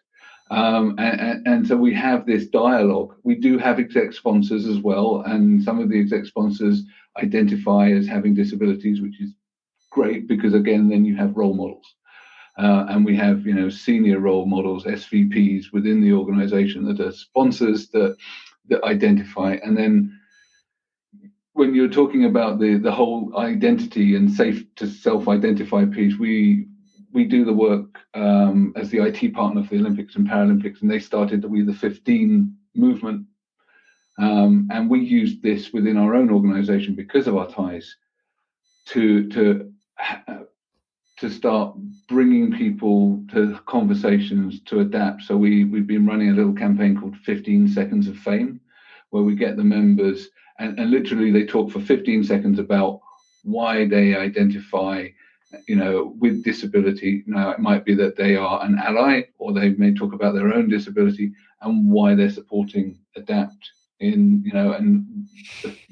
Um, 0.52 0.96
and, 1.00 1.48
and, 1.48 1.68
so 1.68 1.76
we 1.76 1.96
have 1.96 2.28
this 2.28 2.48
dialogue. 2.48 3.16
We 3.24 3.34
do 3.34 3.58
have 3.58 3.80
exec 3.80 4.14
sponsors 4.14 4.68
as 4.68 4.78
well, 4.80 5.24
and 5.26 5.64
some 5.64 5.80
of 5.80 5.90
the 5.90 6.00
exec 6.00 6.26
sponsors 6.26 6.84
identify 7.18 7.90
as 7.90 8.06
having 8.06 8.36
disabilities, 8.36 9.02
which 9.02 9.20
is 9.20 9.34
great 9.90 10.28
because 10.28 10.54
again, 10.54 10.90
then 10.90 11.06
you 11.06 11.16
have 11.16 11.38
role 11.38 11.56
models. 11.56 11.96
Uh, 12.58 12.86
and 12.90 13.04
we 13.04 13.16
have, 13.16 13.46
you 13.46 13.54
know, 13.54 13.70
senior 13.70 14.20
role 14.20 14.46
models, 14.46 14.86
SVPs 14.86 15.74
within 15.74 16.02
the 16.02 16.14
organization 16.14 16.86
that 16.86 17.00
are 17.00 17.12
sponsors 17.12 17.90
that 17.90 18.16
that 18.70 18.84
identify. 18.84 19.58
And 19.64 19.78
then 19.78 20.20
when 21.54 21.74
you're 21.74 21.90
talking 21.90 22.26
about 22.26 22.60
the 22.60 22.78
the 22.78 22.92
whole 22.92 23.34
identity 23.38 24.16
and 24.16 24.32
safe 24.32 24.64
to 24.76 24.88
self-identify 24.88 25.86
piece, 25.86 26.18
we 26.18 26.68
we 27.12 27.26
do 27.26 27.46
the 27.46 27.54
work 27.54 28.00
um, 28.14 28.74
as 28.76 28.90
the 28.90 29.00
IT 29.00 29.34
partner 29.34 29.64
for 29.64 29.76
the 29.76 29.80
Olympics 29.80 30.16
and 30.16 30.28
Paralympics, 30.28 30.82
and 30.82 30.90
they 30.90 31.00
started 31.00 31.42
the 31.42 31.48
We 31.48 31.64
the 31.64 31.74
15 31.74 32.56
movement. 32.76 33.26
Um, 34.20 34.68
and 34.72 34.90
we 34.90 35.00
used 35.00 35.42
this 35.42 35.74
within 35.74 35.98
our 35.98 36.14
own 36.14 36.30
organization 36.30 36.94
because 36.94 37.28
of 37.28 37.36
our 37.36 37.48
ties 37.48 37.96
to 38.88 39.28
to 39.30 39.72
to 41.18 41.30
start 41.30 41.76
bringing 42.08 42.52
people 42.52 43.24
to 43.32 43.60
conversations 43.66 44.62
to 44.66 44.80
adapt. 44.80 45.24
So 45.24 45.38
we 45.38 45.66
we've 45.66 45.88
been 45.88 46.06
running 46.06 46.30
a 46.30 46.34
little 46.34 46.54
campaign 46.54 47.00
called 47.00 47.18
15 47.18 47.68
Seconds 47.68 48.08
of 48.08 48.18
Fame, 48.18 48.60
where 49.12 49.24
we 49.24 49.36
get 49.36 49.58
the 49.58 49.64
members 49.64 50.30
and, 50.60 50.80
and 50.80 50.92
literally 50.92 51.32
they 51.32 51.46
talk 51.46 51.72
for 51.72 51.80
15 51.80 52.24
seconds 52.24 52.60
about 52.60 53.00
why 53.44 53.88
they 53.88 54.16
identify 54.16 55.08
you 55.68 55.76
know 55.76 56.16
with 56.20 56.44
disability 56.44 57.24
now 57.28 57.52
it 57.52 57.60
might 57.60 57.86
be 57.86 57.94
that 57.94 58.16
they 58.16 58.36
are 58.36 58.64
an 58.64 58.80
ally 58.80 59.22
or 59.38 59.54
they 59.54 59.70
may 59.70 59.94
talk 59.94 60.14
about 60.14 60.34
their 60.34 60.52
own 60.54 60.68
disability 60.68 61.32
and 61.62 61.92
why 61.92 62.16
they're 62.16 62.30
supporting 62.30 62.98
adapt 63.16 63.72
in 64.00 64.42
you 64.44 64.54
know 64.54 64.74
and 64.74 65.06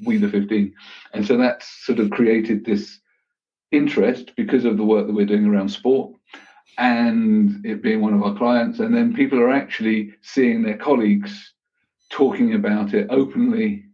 we 0.04 0.16
the 0.16 0.28
15 0.28 0.74
and 1.14 1.24
so 1.24 1.36
that's 1.36 1.84
sort 1.86 2.00
of 2.00 2.10
created 2.10 2.64
this 2.64 2.98
interest 3.72 4.32
because 4.36 4.64
of 4.64 4.76
the 4.76 4.84
work 4.84 5.06
that 5.06 5.14
we're 5.14 5.26
doing 5.26 5.46
around 5.46 5.68
sport 5.68 6.12
and 6.78 7.64
it 7.64 7.82
being 7.82 8.00
one 8.00 8.14
of 8.14 8.22
our 8.22 8.36
clients. 8.36 8.78
And 8.78 8.94
then 8.94 9.14
people 9.14 9.38
are 9.38 9.52
actually 9.52 10.14
seeing 10.22 10.62
their 10.62 10.76
colleagues 10.76 11.54
talking 12.10 12.54
about 12.54 12.94
it 12.94 13.06
openly 13.10 13.84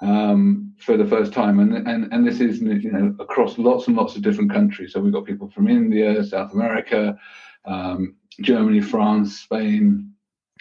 um, 0.00 0.74
for 0.78 0.96
the 0.96 1.06
first 1.06 1.32
time. 1.32 1.60
And, 1.60 1.86
and, 1.88 2.12
and 2.12 2.26
this 2.26 2.40
is 2.40 2.60
you 2.60 2.90
know 2.90 3.14
across 3.20 3.58
lots 3.58 3.86
and 3.86 3.96
lots 3.96 4.16
of 4.16 4.22
different 4.22 4.52
countries. 4.52 4.92
So 4.92 5.00
we've 5.00 5.12
got 5.12 5.24
people 5.24 5.48
from 5.50 5.68
India, 5.68 6.22
South 6.24 6.52
America, 6.52 7.16
um, 7.64 8.16
Germany, 8.40 8.80
France, 8.80 9.40
Spain, 9.40 10.12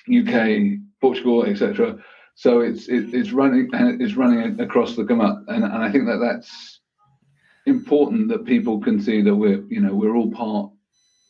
UK, 0.07 0.79
Portugal, 1.01 1.45
etc. 1.45 1.97
So 2.35 2.61
it's 2.61 2.87
it, 2.87 3.13
it's 3.13 3.31
running 3.31 3.69
it's 3.73 4.15
running 4.15 4.59
across 4.59 4.95
the 4.95 5.03
gamut, 5.03 5.43
and, 5.47 5.63
and 5.63 5.83
I 5.83 5.91
think 5.91 6.05
that 6.05 6.17
that's 6.17 6.70
important 7.71 8.27
that 8.29 8.45
people 8.45 8.79
can 8.79 9.01
see 9.01 9.21
that 9.21 9.35
we're 9.35 9.63
you 9.69 9.81
know 9.81 9.93
we're 9.93 10.15
all 10.15 10.31
part 10.31 10.71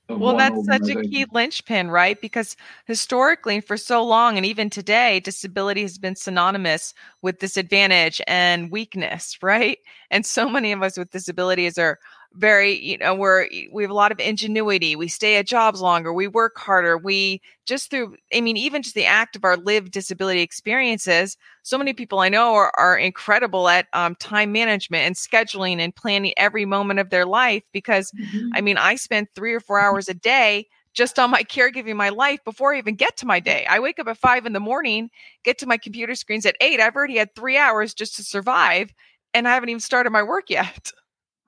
well 0.09 0.35
that's 0.35 0.65
such 0.65 0.89
a 0.89 1.01
key 1.03 1.25
linchpin 1.31 1.89
right? 1.89 2.19
Because 2.19 2.57
historically 2.85 3.61
for 3.61 3.77
so 3.77 4.03
long 4.03 4.35
and 4.35 4.45
even 4.45 4.69
today 4.69 5.21
disability 5.21 5.81
has 5.83 5.97
been 5.97 6.15
synonymous 6.15 6.93
with 7.21 7.39
disadvantage 7.39 8.21
and 8.27 8.71
weakness 8.71 9.37
right? 9.41 9.77
And 10.09 10.25
so 10.25 10.49
many 10.49 10.71
of 10.73 10.83
us 10.83 10.97
with 10.97 11.11
disabilities 11.11 11.77
are 11.77 11.97
very 12.35 12.79
you 12.79 12.97
know 12.97 13.13
we're 13.13 13.47
we 13.71 13.83
have 13.83 13.91
a 13.91 13.95
lot 13.95 14.11
of 14.11 14.19
ingenuity 14.19 14.95
we 14.95 15.07
stay 15.07 15.35
at 15.35 15.45
jobs 15.45 15.81
longer 15.81 16.13
we 16.13 16.27
work 16.27 16.57
harder 16.57 16.97
we 16.97 17.41
just 17.65 17.89
through 17.89 18.15
i 18.33 18.39
mean 18.39 18.55
even 18.55 18.81
just 18.81 18.95
the 18.95 19.05
act 19.05 19.35
of 19.35 19.43
our 19.43 19.57
lived 19.57 19.91
disability 19.91 20.39
experiences 20.39 21.35
so 21.63 21.77
many 21.77 21.91
people 21.91 22.19
i 22.19 22.29
know 22.29 22.53
are, 22.53 22.71
are 22.77 22.97
incredible 22.97 23.67
at 23.67 23.87
um, 23.93 24.15
time 24.15 24.51
management 24.51 25.03
and 25.03 25.15
scheduling 25.15 25.79
and 25.79 25.95
planning 25.95 26.33
every 26.37 26.65
moment 26.65 26.99
of 26.99 27.09
their 27.09 27.25
life 27.25 27.63
because 27.73 28.11
mm-hmm. 28.11 28.49
i 28.53 28.61
mean 28.61 28.77
i 28.77 28.95
spend 28.95 29.27
three 29.35 29.53
or 29.53 29.59
four 29.59 29.79
hours 29.79 30.07
a 30.07 30.13
day 30.13 30.65
just 30.93 31.19
on 31.19 31.29
my 31.31 31.43
caregiving 31.43 31.95
my 31.95 32.09
life 32.09 32.43
before 32.43 32.73
I 32.73 32.77
even 32.77 32.95
get 32.95 33.17
to 33.17 33.25
my 33.25 33.39
day. 33.39 33.65
I 33.69 33.79
wake 33.79 33.97
up 33.99 34.07
at 34.07 34.17
five 34.17 34.45
in 34.45 34.53
the 34.53 34.59
morning, 34.59 35.09
get 35.43 35.57
to 35.59 35.65
my 35.65 35.77
computer 35.77 36.15
screens 36.15 36.45
at 36.45 36.57
eight. 36.59 36.81
I've 36.81 36.95
already 36.95 37.17
had 37.17 37.33
three 37.33 37.57
hours 37.57 37.93
just 37.93 38.15
to 38.17 38.23
survive, 38.23 38.93
and 39.33 39.47
I 39.47 39.53
haven't 39.53 39.69
even 39.69 39.79
started 39.79 40.09
my 40.09 40.23
work 40.23 40.45
yet. 40.49 40.91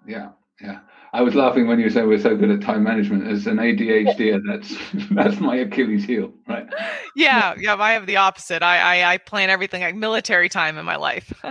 Yeah, 0.06 0.30
yeah. 0.62 0.80
I 1.14 1.22
was 1.22 1.36
laughing 1.36 1.68
when 1.68 1.80
you 1.80 1.92
said 1.92 2.08
we're 2.08 2.20
so 2.20 2.36
good 2.36 2.50
at 2.50 2.62
time 2.62 2.84
management. 2.84 3.28
As 3.28 3.46
an 3.46 3.58
ADHD, 3.58 4.42
that's 4.48 4.76
that's 5.12 5.40
my 5.40 5.58
Achilles 5.58 6.04
heel, 6.04 6.34
right? 6.48 6.68
Yeah, 7.16 7.54
yeah. 7.60 7.76
I 7.76 7.94
have 7.94 8.08
the 8.08 8.18
opposite. 8.18 8.64
I 8.64 8.78
I, 9.02 9.14
I 9.14 9.18
plan 9.20 9.52
everything 9.52 9.84
like 9.84 9.96
military 9.96 10.50
time 10.50 10.78
in 10.78 10.86
my 10.86 10.96
life. 10.96 11.32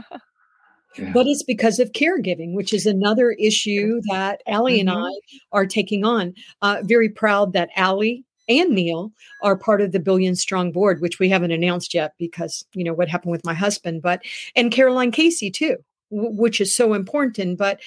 yeah. 0.98 1.12
But 1.12 1.26
it's 1.26 1.44
because 1.44 1.78
of 1.78 1.92
caregiving, 1.92 2.54
which 2.54 2.74
is 2.74 2.86
another 2.86 3.30
issue 3.32 4.00
that 4.10 4.42
Allie 4.48 4.80
mm-hmm. 4.80 4.88
and 4.88 5.06
I 5.06 5.10
are 5.52 5.66
taking 5.66 6.04
on. 6.04 6.34
Uh, 6.60 6.82
very 6.82 7.08
proud 7.08 7.52
that 7.52 7.70
Allie 7.76 8.24
and 8.48 8.70
Neil 8.70 9.12
are 9.42 9.56
part 9.56 9.80
of 9.80 9.92
the 9.92 10.00
Billion 10.00 10.34
Strong 10.34 10.72
board, 10.72 11.00
which 11.00 11.20
we 11.20 11.28
haven't 11.28 11.52
announced 11.52 11.94
yet 11.94 12.14
because 12.18 12.64
you 12.74 12.82
know 12.82 12.94
what 12.94 13.08
happened 13.08 13.30
with 13.30 13.44
my 13.44 13.54
husband, 13.54 14.02
but 14.02 14.22
and 14.56 14.72
Caroline 14.72 15.12
Casey 15.12 15.52
too, 15.52 15.76
w- 16.10 16.36
which 16.36 16.60
is 16.60 16.74
so 16.74 16.94
important. 16.94 17.58
But 17.58 17.80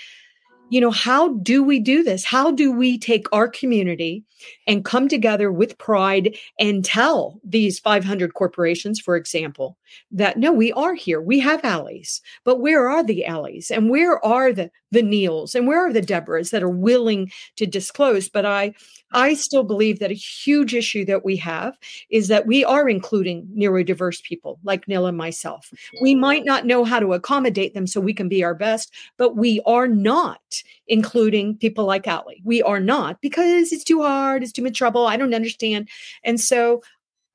you 0.76 0.82
know, 0.82 0.92
how 0.92 1.36
do 1.36 1.64
we 1.64 1.80
do 1.80 2.04
this? 2.04 2.26
How 2.26 2.52
do 2.52 2.70
we 2.70 2.98
take 2.98 3.28
our 3.32 3.48
community 3.48 4.26
and 4.68 4.84
come 4.84 5.08
together 5.08 5.50
with 5.50 5.78
pride 5.78 6.36
and 6.60 6.84
tell 6.84 7.40
these 7.46 7.80
500 7.80 8.34
corporations, 8.34 9.00
for 9.00 9.16
example, 9.16 9.78
that 10.12 10.38
no, 10.38 10.52
we 10.52 10.74
are 10.74 10.94
here. 10.94 11.22
We 11.22 11.40
have 11.40 11.64
alleys, 11.64 12.22
but 12.44 12.60
where 12.60 12.90
are 12.90 13.06
the 13.06 13.26
alleys 13.26 13.72
And 13.72 13.90
where 13.90 14.24
are 14.26 14.52
the, 14.52 14.70
the 14.96 15.04
Neils 15.04 15.54
and 15.54 15.68
where 15.68 15.86
are 15.86 15.94
the 15.94 16.02
Deborahs 16.02 16.50
that 16.52 16.64
are 16.64 16.70
willing 16.70 17.32
to 17.58 17.68
disclose? 17.68 18.30
But 18.30 18.46
I, 18.46 18.74
I 19.12 19.34
still 19.36 19.64
believe 19.64 20.00
that 20.00 20.12
a 20.12 20.16
huge 20.16 20.74
issue 20.74 21.06
that 21.06 21.24
we 21.24 21.38
have 21.38 21.78
is 22.10 22.28
that 22.28 22.48
we 22.48 22.66
are 22.66 22.90
including 22.90 23.48
neurodiverse 23.56 24.24
people 24.24 24.60
like 24.64 24.88
Neil 24.88 25.06
and 25.06 25.18
myself. 25.18 25.68
Mm-hmm. 25.68 26.04
We 26.04 26.16
might 26.16 26.44
not 26.44 26.66
know 26.66 26.84
how 26.84 27.00
to 27.00 27.14
accommodate 27.14 27.74
them 27.74 27.88
so 27.88 28.02
we 28.02 28.14
can 28.14 28.28
be 28.28 28.44
our 28.44 28.56
best, 28.56 28.94
but 29.18 29.36
we 29.36 29.62
are 29.66 29.88
not 29.88 30.42
including 30.88 31.58
people 31.58 31.86
like 31.86 32.08
Allie. 32.08 32.42
We 32.44 32.62
are 32.64 32.80
not 32.80 33.22
because 33.22 33.72
it's 33.72 33.84
too 33.84 34.02
hard, 34.02 34.44
it's 34.44 34.52
too 34.52 34.64
much 34.64 34.78
trouble. 34.78 35.08
I 35.08 35.18
don't 35.18 35.34
understand. 35.34 35.90
And 36.24 36.40
so 36.40 36.82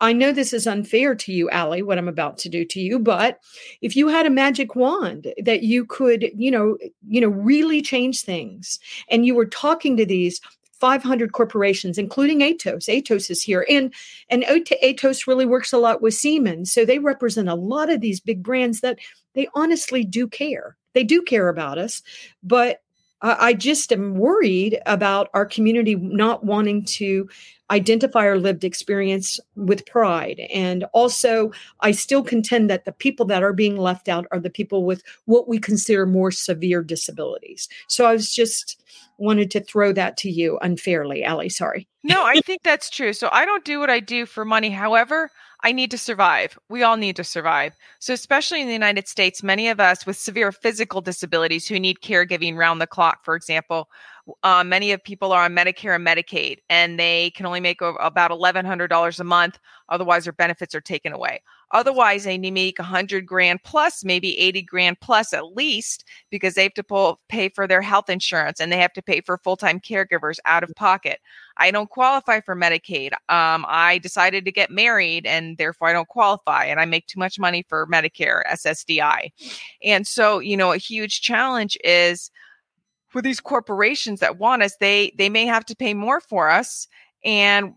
I 0.01 0.13
know 0.13 0.33
this 0.33 0.53
is 0.53 0.67
unfair 0.67 1.15
to 1.15 1.33
you, 1.33 1.51
Allie, 1.51 1.83
what 1.83 1.99
I'm 1.99 2.09
about 2.09 2.39
to 2.39 2.49
do 2.49 2.65
to 2.65 2.81
you, 2.81 2.99
but 2.99 3.39
if 3.83 3.95
you 3.95 4.09
had 4.09 4.27
a 4.27 4.31
magic 4.31 4.75
wand 4.75 5.33
that 5.43 5.63
you 5.63 5.85
could, 5.85 6.31
you 6.35 6.51
know, 6.51 6.79
you 7.07 7.21
know, 7.21 7.29
really 7.29 7.83
change 7.83 8.23
things 8.23 8.79
and 9.09 9.27
you 9.27 9.35
were 9.35 9.47
talking 9.47 9.97
to 9.99 10.07
these 10.07 10.41
500 10.81 11.33
corporations, 11.33 11.99
including 11.99 12.41
Atos. 12.41 12.89
Atos 12.89 13.31
is 13.31 13.43
here, 13.43 13.67
and 13.69 13.93
and 14.31 14.43
Atos 14.45 15.27
really 15.27 15.45
works 15.45 15.73
a 15.73 15.79
lot 15.79 16.01
with 16.01 16.15
Siemens, 16.15 16.73
so 16.73 16.85
they 16.85 16.99
represent 16.99 17.49
a 17.49 17.55
lot 17.55 17.91
of 17.91 18.01
these 18.01 18.19
big 18.19 18.43
brands 18.43 18.81
that 18.81 18.99
they 19.35 19.47
honestly 19.55 20.05
do 20.05 20.27
care. 20.27 20.77
They 20.95 21.05
do 21.05 21.23
care 21.23 21.49
about 21.49 21.77
us, 21.77 22.03
but 22.43 22.81
I 23.23 23.53
just 23.53 23.93
am 23.93 24.15
worried 24.15 24.81
about 24.87 25.29
our 25.35 25.45
community 25.45 25.95
not 25.95 26.45
wanting 26.45 26.85
to 26.85 27.29
identify 27.71 28.21
our 28.21 28.39
lived 28.39 28.65
experience 28.65 29.39
with 29.55 29.87
pride. 29.87 30.41
And 30.53 30.85
also, 30.93 31.53
I 31.81 31.93
still 31.93 32.23
contend 32.23 32.69
that 32.71 32.85
the 32.85 32.93
people 32.93 33.27
that 33.27 33.43
are 33.43 33.53
being 33.53 33.77
left 33.77 34.09
out 34.09 34.27
are 34.33 34.41
the 34.41 34.51
people 34.51 34.85
with 34.85 35.03
what 35.27 35.49
we 35.49 35.59
consider 35.59 36.07
more 36.07 36.31
severe 36.31 36.83
disabilities. 36.83 37.69
So 37.89 38.07
I 38.07 38.13
was 38.13 38.35
just 38.35 38.80
wanted 39.21 39.51
to 39.53 39.61
throw 39.61 39.93
that 39.93 40.17
to 40.19 40.31
you 40.31 40.59
unfairly, 40.61 41.23
Allie. 41.23 41.51
Sorry. 41.51 41.87
No, 42.03 42.25
I 42.25 42.41
think 42.45 42.63
that's 42.63 42.91
true. 42.91 43.13
So 43.13 43.29
I 43.31 43.45
don't 43.45 43.65
do 43.65 43.79
what 43.79 43.91
I 43.91 44.01
do 44.01 44.27
for 44.27 44.45
money. 44.45 44.71
However, 44.71 45.31
I 45.63 45.73
need 45.73 45.91
to 45.91 45.99
survive. 45.99 46.59
We 46.71 46.83
all 46.83 46.97
need 46.97 47.17
to 47.17 47.25
survive. 47.25 47.75
So, 47.99 48.15
especially 48.15 48.63
in 48.63 48.67
the 48.67 48.73
United 48.73 49.09
States, 49.09 49.43
many 49.43 49.69
of 49.69 49.79
us 49.79 50.07
with 50.07 50.17
severe 50.17 50.53
physical 50.53 51.03
disabilities 51.03 51.69
who 51.69 51.79
need 51.79 52.01
caregiving 52.01 52.57
round 52.57 52.81
the 52.81 52.87
clock, 52.87 53.25
for 53.25 53.37
example, 53.37 53.91
uh, 54.43 54.65
many 54.65 54.93
of 54.93 55.03
people 55.03 55.33
are 55.33 55.45
on 55.45 55.55
Medicare 55.55 55.95
and 55.95 56.07
Medicaid, 56.07 56.59
and 56.69 56.99
they 56.99 57.31
can 57.31 57.47
only 57.47 57.61
make 57.61 57.81
about 57.81 58.31
$1,100 58.31 59.21
a 59.21 59.25
month. 59.25 59.59
Otherwise, 59.89 60.25
their 60.25 60.33
benefits 60.33 60.75
are 60.75 60.81
taken 60.81 61.13
away. 61.13 61.41
Otherwise, 61.73 62.25
they 62.25 62.37
need 62.37 62.51
to 62.51 62.55
make 62.55 62.79
100 62.79 63.25
grand 63.27 63.63
plus, 63.63 64.05
maybe 64.05 64.37
80 64.39 64.63
grand 64.63 65.01
plus 65.01 65.33
at 65.33 65.55
least, 65.55 66.05
because 66.31 66.55
they 66.55 66.65
have 66.65 66.75
to 66.75 66.83
pull, 66.83 67.21
pay 67.29 67.49
for 67.49 67.67
their 67.69 67.83
health 67.83 68.11
insurance 68.11 68.61
and 68.61 68.73
they 68.73 68.79
have 68.79 68.93
to 68.95 69.03
pay 69.03 69.21
for 69.21 69.39
full 69.39 69.57
time 69.57 69.79
caregivers 69.79 70.39
out 70.47 70.65
of 70.65 70.71
pocket. 70.75 71.21
I 71.59 71.71
don't 71.71 71.89
qualify 71.89 72.41
for 72.41 72.57
Medicaid. 72.57 73.13
Um, 73.29 73.65
I 73.69 73.99
decided 74.03 74.45
to 74.47 74.53
get 74.53 74.71
married 74.71 75.27
and 75.27 75.59
therefore 75.59 75.89
I 75.89 75.93
don't 75.93 76.09
qualify, 76.09 76.65
and 76.65 76.81
I 76.81 76.87
make 76.87 77.07
too 77.07 77.21
much 77.21 77.39
money 77.39 77.65
for 77.69 77.87
Medicare, 77.87 78.43
SSDI. 78.51 79.31
And 79.85 80.07
so, 80.07 80.41
you 80.41 80.57
know, 80.57 80.73
a 80.73 80.79
huge 80.79 81.21
challenge 81.21 81.79
is 81.85 82.31
for 83.11 83.21
these 83.21 83.41
corporations 83.41 84.21
that 84.21 84.39
want 84.39 84.63
us, 84.63 84.77
they 84.81 85.13
they 85.19 85.29
may 85.29 85.47
have 85.47 85.65
to 85.67 85.77
pay 85.77 85.95
more 85.95 86.21
for 86.21 86.49
us 86.49 86.89
and 87.25 87.75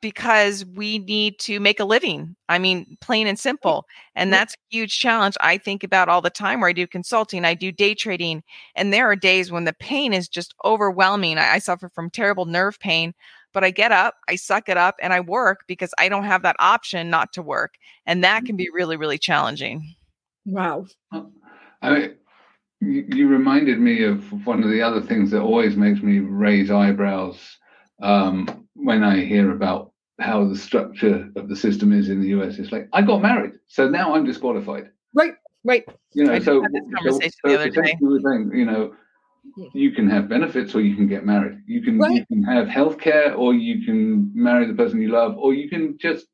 because 0.00 0.64
we 0.64 0.98
need 1.00 1.38
to 1.40 1.60
make 1.60 1.80
a 1.80 1.84
living. 1.84 2.36
I 2.48 2.58
mean, 2.58 2.96
plain 3.00 3.26
and 3.26 3.38
simple. 3.38 3.86
And 4.14 4.32
that's 4.32 4.54
a 4.54 4.56
huge 4.70 4.98
challenge 4.98 5.34
I 5.40 5.58
think 5.58 5.82
about 5.82 6.08
all 6.08 6.22
the 6.22 6.30
time 6.30 6.60
where 6.60 6.70
I 6.70 6.72
do 6.72 6.86
consulting, 6.86 7.44
I 7.44 7.54
do 7.54 7.72
day 7.72 7.94
trading, 7.94 8.42
and 8.76 8.92
there 8.92 9.10
are 9.10 9.16
days 9.16 9.50
when 9.50 9.64
the 9.64 9.72
pain 9.72 10.12
is 10.12 10.28
just 10.28 10.54
overwhelming. 10.64 11.38
I, 11.38 11.54
I 11.54 11.58
suffer 11.58 11.88
from 11.88 12.08
terrible 12.08 12.46
nerve 12.46 12.78
pain, 12.78 13.14
but 13.52 13.64
I 13.64 13.70
get 13.70 13.92
up, 13.92 14.14
I 14.28 14.36
suck 14.36 14.68
it 14.68 14.76
up, 14.76 14.96
and 15.02 15.12
I 15.12 15.20
work 15.20 15.64
because 15.66 15.92
I 15.98 16.08
don't 16.08 16.24
have 16.24 16.42
that 16.42 16.56
option 16.58 17.10
not 17.10 17.32
to 17.34 17.42
work. 17.42 17.74
And 18.06 18.22
that 18.22 18.44
can 18.44 18.52
mm-hmm. 18.52 18.56
be 18.56 18.70
really, 18.72 18.96
really 18.96 19.18
challenging. 19.18 19.94
Wow. 20.46 20.86
I 21.82 21.90
mean, 21.90 22.14
you 22.84 23.28
reminded 23.28 23.80
me 23.80 24.04
of 24.04 24.46
one 24.46 24.62
of 24.62 24.70
the 24.70 24.82
other 24.82 25.00
things 25.00 25.30
that 25.30 25.40
always 25.40 25.76
makes 25.76 26.02
me 26.02 26.18
raise 26.18 26.70
eyebrows 26.70 27.58
um, 28.02 28.66
when 28.74 29.02
I 29.02 29.24
hear 29.24 29.52
about 29.52 29.92
how 30.20 30.44
the 30.46 30.56
structure 30.56 31.30
of 31.36 31.48
the 31.48 31.56
system 31.56 31.92
is 31.92 32.08
in 32.08 32.20
the 32.20 32.28
US. 32.28 32.58
It's 32.58 32.72
like 32.72 32.88
I 32.92 33.02
got 33.02 33.22
married, 33.22 33.52
so 33.66 33.88
now 33.88 34.14
I'm 34.14 34.24
disqualified. 34.24 34.90
Right, 35.12 35.34
right. 35.64 35.84
You 36.12 36.24
know, 36.24 36.38
so, 36.38 36.62
so, 37.02 37.18
so 37.18 37.28
the 37.44 37.54
other 37.54 37.70
day. 37.70 37.96
Thing, 37.98 38.50
you 38.54 38.64
know, 38.64 38.94
you 39.72 39.92
can 39.92 40.08
have 40.08 40.28
benefits 40.28 40.74
or 40.74 40.80
you 40.80 40.96
can 40.96 41.08
get 41.08 41.24
married. 41.24 41.58
You 41.66 41.82
can 41.82 41.98
right. 41.98 42.14
you 42.14 42.26
can 42.26 42.42
have 42.44 42.68
health 42.68 42.98
care 42.98 43.34
or 43.34 43.54
you 43.54 43.84
can 43.84 44.30
marry 44.34 44.66
the 44.66 44.74
person 44.74 45.00
you 45.00 45.08
love, 45.08 45.36
or 45.38 45.54
you 45.54 45.68
can 45.68 45.98
just 45.98 46.26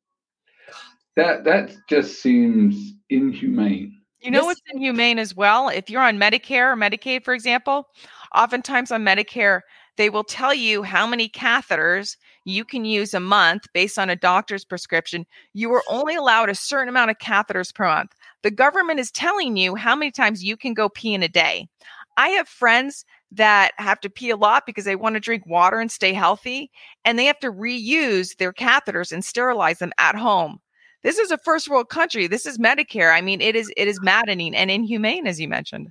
that 1.16 1.44
that 1.44 1.72
just 1.88 2.22
seems 2.22 2.94
inhumane. 3.08 3.99
You 4.20 4.30
know 4.30 4.44
what's 4.44 4.60
inhumane 4.72 5.18
as 5.18 5.34
well? 5.34 5.68
If 5.68 5.88
you're 5.88 6.02
on 6.02 6.18
Medicare 6.18 6.72
or 6.72 6.76
Medicaid, 6.76 7.24
for 7.24 7.32
example, 7.32 7.88
oftentimes 8.34 8.92
on 8.92 9.02
Medicare, 9.02 9.62
they 9.96 10.10
will 10.10 10.24
tell 10.24 10.52
you 10.52 10.82
how 10.82 11.06
many 11.06 11.28
catheters 11.28 12.16
you 12.44 12.64
can 12.64 12.84
use 12.84 13.14
a 13.14 13.20
month 13.20 13.66
based 13.72 13.98
on 13.98 14.10
a 14.10 14.16
doctor's 14.16 14.64
prescription. 14.64 15.26
You 15.54 15.72
are 15.72 15.82
only 15.88 16.14
allowed 16.16 16.50
a 16.50 16.54
certain 16.54 16.88
amount 16.88 17.10
of 17.10 17.18
catheters 17.18 17.74
per 17.74 17.86
month. 17.86 18.14
The 18.42 18.50
government 18.50 19.00
is 19.00 19.10
telling 19.10 19.56
you 19.56 19.74
how 19.74 19.96
many 19.96 20.10
times 20.10 20.44
you 20.44 20.56
can 20.56 20.74
go 20.74 20.88
pee 20.88 21.14
in 21.14 21.22
a 21.22 21.28
day. 21.28 21.68
I 22.16 22.28
have 22.30 22.48
friends 22.48 23.04
that 23.32 23.72
have 23.76 24.00
to 24.00 24.10
pee 24.10 24.30
a 24.30 24.36
lot 24.36 24.66
because 24.66 24.84
they 24.84 24.96
want 24.96 25.14
to 25.14 25.20
drink 25.20 25.46
water 25.46 25.78
and 25.78 25.90
stay 25.90 26.12
healthy, 26.12 26.70
and 27.04 27.18
they 27.18 27.24
have 27.24 27.38
to 27.40 27.52
reuse 27.52 28.36
their 28.36 28.52
catheters 28.52 29.12
and 29.12 29.24
sterilize 29.24 29.78
them 29.78 29.92
at 29.98 30.14
home 30.14 30.60
this 31.02 31.18
is 31.18 31.30
a 31.30 31.38
first 31.38 31.68
world 31.68 31.88
country. 31.88 32.26
This 32.26 32.46
is 32.46 32.58
Medicare. 32.58 33.14
I 33.14 33.20
mean, 33.20 33.40
it 33.40 33.56
is 33.56 33.72
it 33.76 33.88
is 33.88 34.00
maddening 34.02 34.54
and 34.54 34.70
inhumane, 34.70 35.26
as 35.26 35.40
you 35.40 35.48
mentioned. 35.48 35.90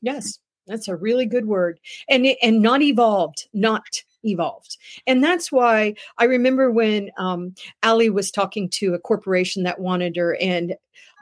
Yes, 0.00 0.38
that's 0.66 0.88
a 0.88 0.96
really 0.96 1.26
good 1.26 1.46
word, 1.46 1.78
and 2.08 2.26
and 2.42 2.62
not 2.62 2.82
evolved, 2.82 3.48
not 3.52 4.02
evolved, 4.24 4.76
and 5.06 5.22
that's 5.22 5.52
why 5.52 5.94
I 6.18 6.24
remember 6.24 6.70
when 6.70 7.10
um, 7.18 7.54
Ali 7.82 8.10
was 8.10 8.30
talking 8.30 8.68
to 8.70 8.94
a 8.94 8.98
corporation 8.98 9.62
that 9.64 9.80
wanted 9.80 10.16
her, 10.16 10.36
and 10.40 10.74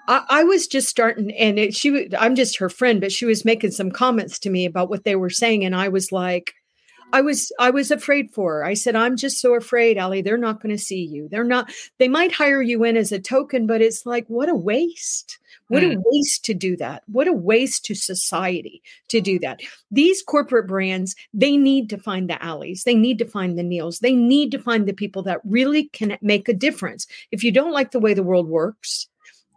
I, 0.08 0.24
I 0.28 0.44
was 0.44 0.66
just 0.66 0.88
starting, 0.88 1.32
and 1.32 1.58
it, 1.58 1.74
she 1.74 2.08
I'm 2.18 2.34
just 2.34 2.58
her 2.58 2.68
friend, 2.68 3.00
but 3.00 3.12
she 3.12 3.24
was 3.24 3.44
making 3.44 3.72
some 3.72 3.90
comments 3.90 4.38
to 4.40 4.50
me 4.50 4.64
about 4.64 4.90
what 4.90 5.04
they 5.04 5.16
were 5.16 5.30
saying, 5.30 5.64
and 5.64 5.74
I 5.74 5.88
was 5.88 6.12
like 6.12 6.54
I 7.14 7.20
was 7.20 7.52
I 7.60 7.70
was 7.70 7.92
afraid 7.92 8.34
for 8.34 8.54
her. 8.54 8.64
I 8.64 8.74
said, 8.74 8.96
I'm 8.96 9.16
just 9.16 9.40
so 9.40 9.54
afraid, 9.54 9.98
Ali. 9.98 10.20
They're 10.20 10.36
not 10.36 10.60
going 10.60 10.76
to 10.76 10.82
see 10.82 11.04
you. 11.04 11.28
They're 11.28 11.44
not. 11.44 11.70
They 11.98 12.08
might 12.08 12.32
hire 12.32 12.60
you 12.60 12.82
in 12.82 12.96
as 12.96 13.12
a 13.12 13.20
token, 13.20 13.68
but 13.68 13.80
it's 13.80 14.04
like 14.04 14.26
what 14.26 14.48
a 14.48 14.54
waste. 14.56 15.38
What 15.68 15.84
mm. 15.84 15.94
a 15.94 16.02
waste 16.04 16.44
to 16.46 16.54
do 16.54 16.76
that. 16.78 17.04
What 17.06 17.28
a 17.28 17.32
waste 17.32 17.84
to 17.84 17.94
society 17.94 18.82
to 19.10 19.20
do 19.20 19.38
that. 19.38 19.60
These 19.92 20.24
corporate 20.24 20.66
brands, 20.66 21.14
they 21.32 21.56
need 21.56 21.88
to 21.90 21.98
find 21.98 22.28
the 22.28 22.42
Allies. 22.42 22.82
They 22.84 22.96
need 22.96 23.18
to 23.20 23.26
find 23.26 23.56
the 23.56 23.62
Neils. 23.62 24.00
They 24.00 24.14
need 24.14 24.50
to 24.50 24.58
find 24.58 24.88
the 24.88 24.92
people 24.92 25.22
that 25.22 25.40
really 25.44 25.84
can 25.90 26.18
make 26.20 26.48
a 26.48 26.52
difference. 26.52 27.06
If 27.30 27.44
you 27.44 27.52
don't 27.52 27.72
like 27.72 27.92
the 27.92 28.00
way 28.00 28.14
the 28.14 28.24
world 28.24 28.48
works, 28.48 29.06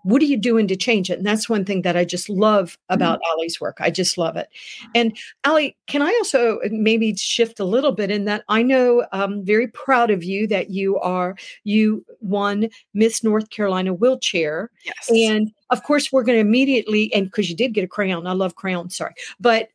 what 0.08 0.22
are 0.22 0.26
you 0.26 0.38
doing 0.38 0.70
to 0.70 0.78
change 0.78 1.10
it? 1.10 1.17
And 1.17 1.28
that's 1.28 1.50
one 1.50 1.65
thing 1.65 1.82
that 1.82 1.98
I 1.98 2.06
just 2.06 2.30
love 2.30 2.78
about 2.88 3.20
mm-hmm. 3.20 3.38
Allie's 3.38 3.60
work. 3.60 3.76
I 3.82 3.89
just 3.89 4.17
love 4.17 4.38
it. 4.38 4.48
And 4.96 5.17
Ali, 5.43 5.76
can 5.88 6.02
I 6.02 6.08
also 6.20 6.60
uh, 6.60 6.70
maybe 6.72 7.13
shift 7.13 7.60
a 7.60 7.65
little 7.65 7.91
bit 7.91 8.10
in 8.10 8.24
that 8.24 8.46
I 8.48 8.63
know 8.63 9.06
I'm 9.12 9.34
um, 9.34 9.46
very 9.46 9.67
proud 9.67 10.10
of 10.10 10.24
you 10.24 10.48
that 10.48 10.70
you 10.70 10.98
are, 11.00 11.36
you 11.65 12.06
won 12.22 12.70
Miss 12.93 13.22
North 13.22 13.50
Carolina 13.50 13.93
wheelchair. 13.93 14.72
Yes. 14.86 15.10
And 15.10 15.52
of 15.72 15.84
course, 15.84 16.10
we're 16.10 16.24
going 16.24 16.38
to 16.38 16.41
immediately, 16.41 17.13
and 17.13 17.26
because 17.26 17.50
you 17.50 17.56
did 17.58 17.74
get 17.74 17.84
a 17.84 17.88
crown, 17.88 18.28
I 18.28 18.32
love 18.32 18.56
crowns, 18.56 18.96
sorry. 18.96 19.13
But 19.41 19.67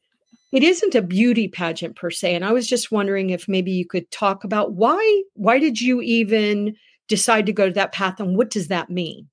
it 0.51 0.63
isn't 0.63 0.95
a 0.95 1.03
beauty 1.03 1.49
pageant 1.49 1.97
per 1.97 2.11
se 2.11 2.35
and 2.35 2.45
i 2.45 2.53
was 2.53 2.69
just 2.69 2.93
wondering 2.93 3.31
if 3.31 3.49
maybe 3.49 3.73
you 3.73 3.87
could 3.87 4.11
talk 4.11 4.45
about 4.45 4.75
why 4.75 5.23
why 5.33 5.59
did 5.59 5.81
you 5.81 6.03
even 6.03 6.77
decide 7.09 7.47
to 7.47 7.55
go 7.55 7.69
to 7.69 7.73
that 7.73 7.93
path 7.93 8.21
and 8.21 8.37
what 8.37 8.51
does 8.51 8.69
that 8.69 8.91
mean 8.91 9.27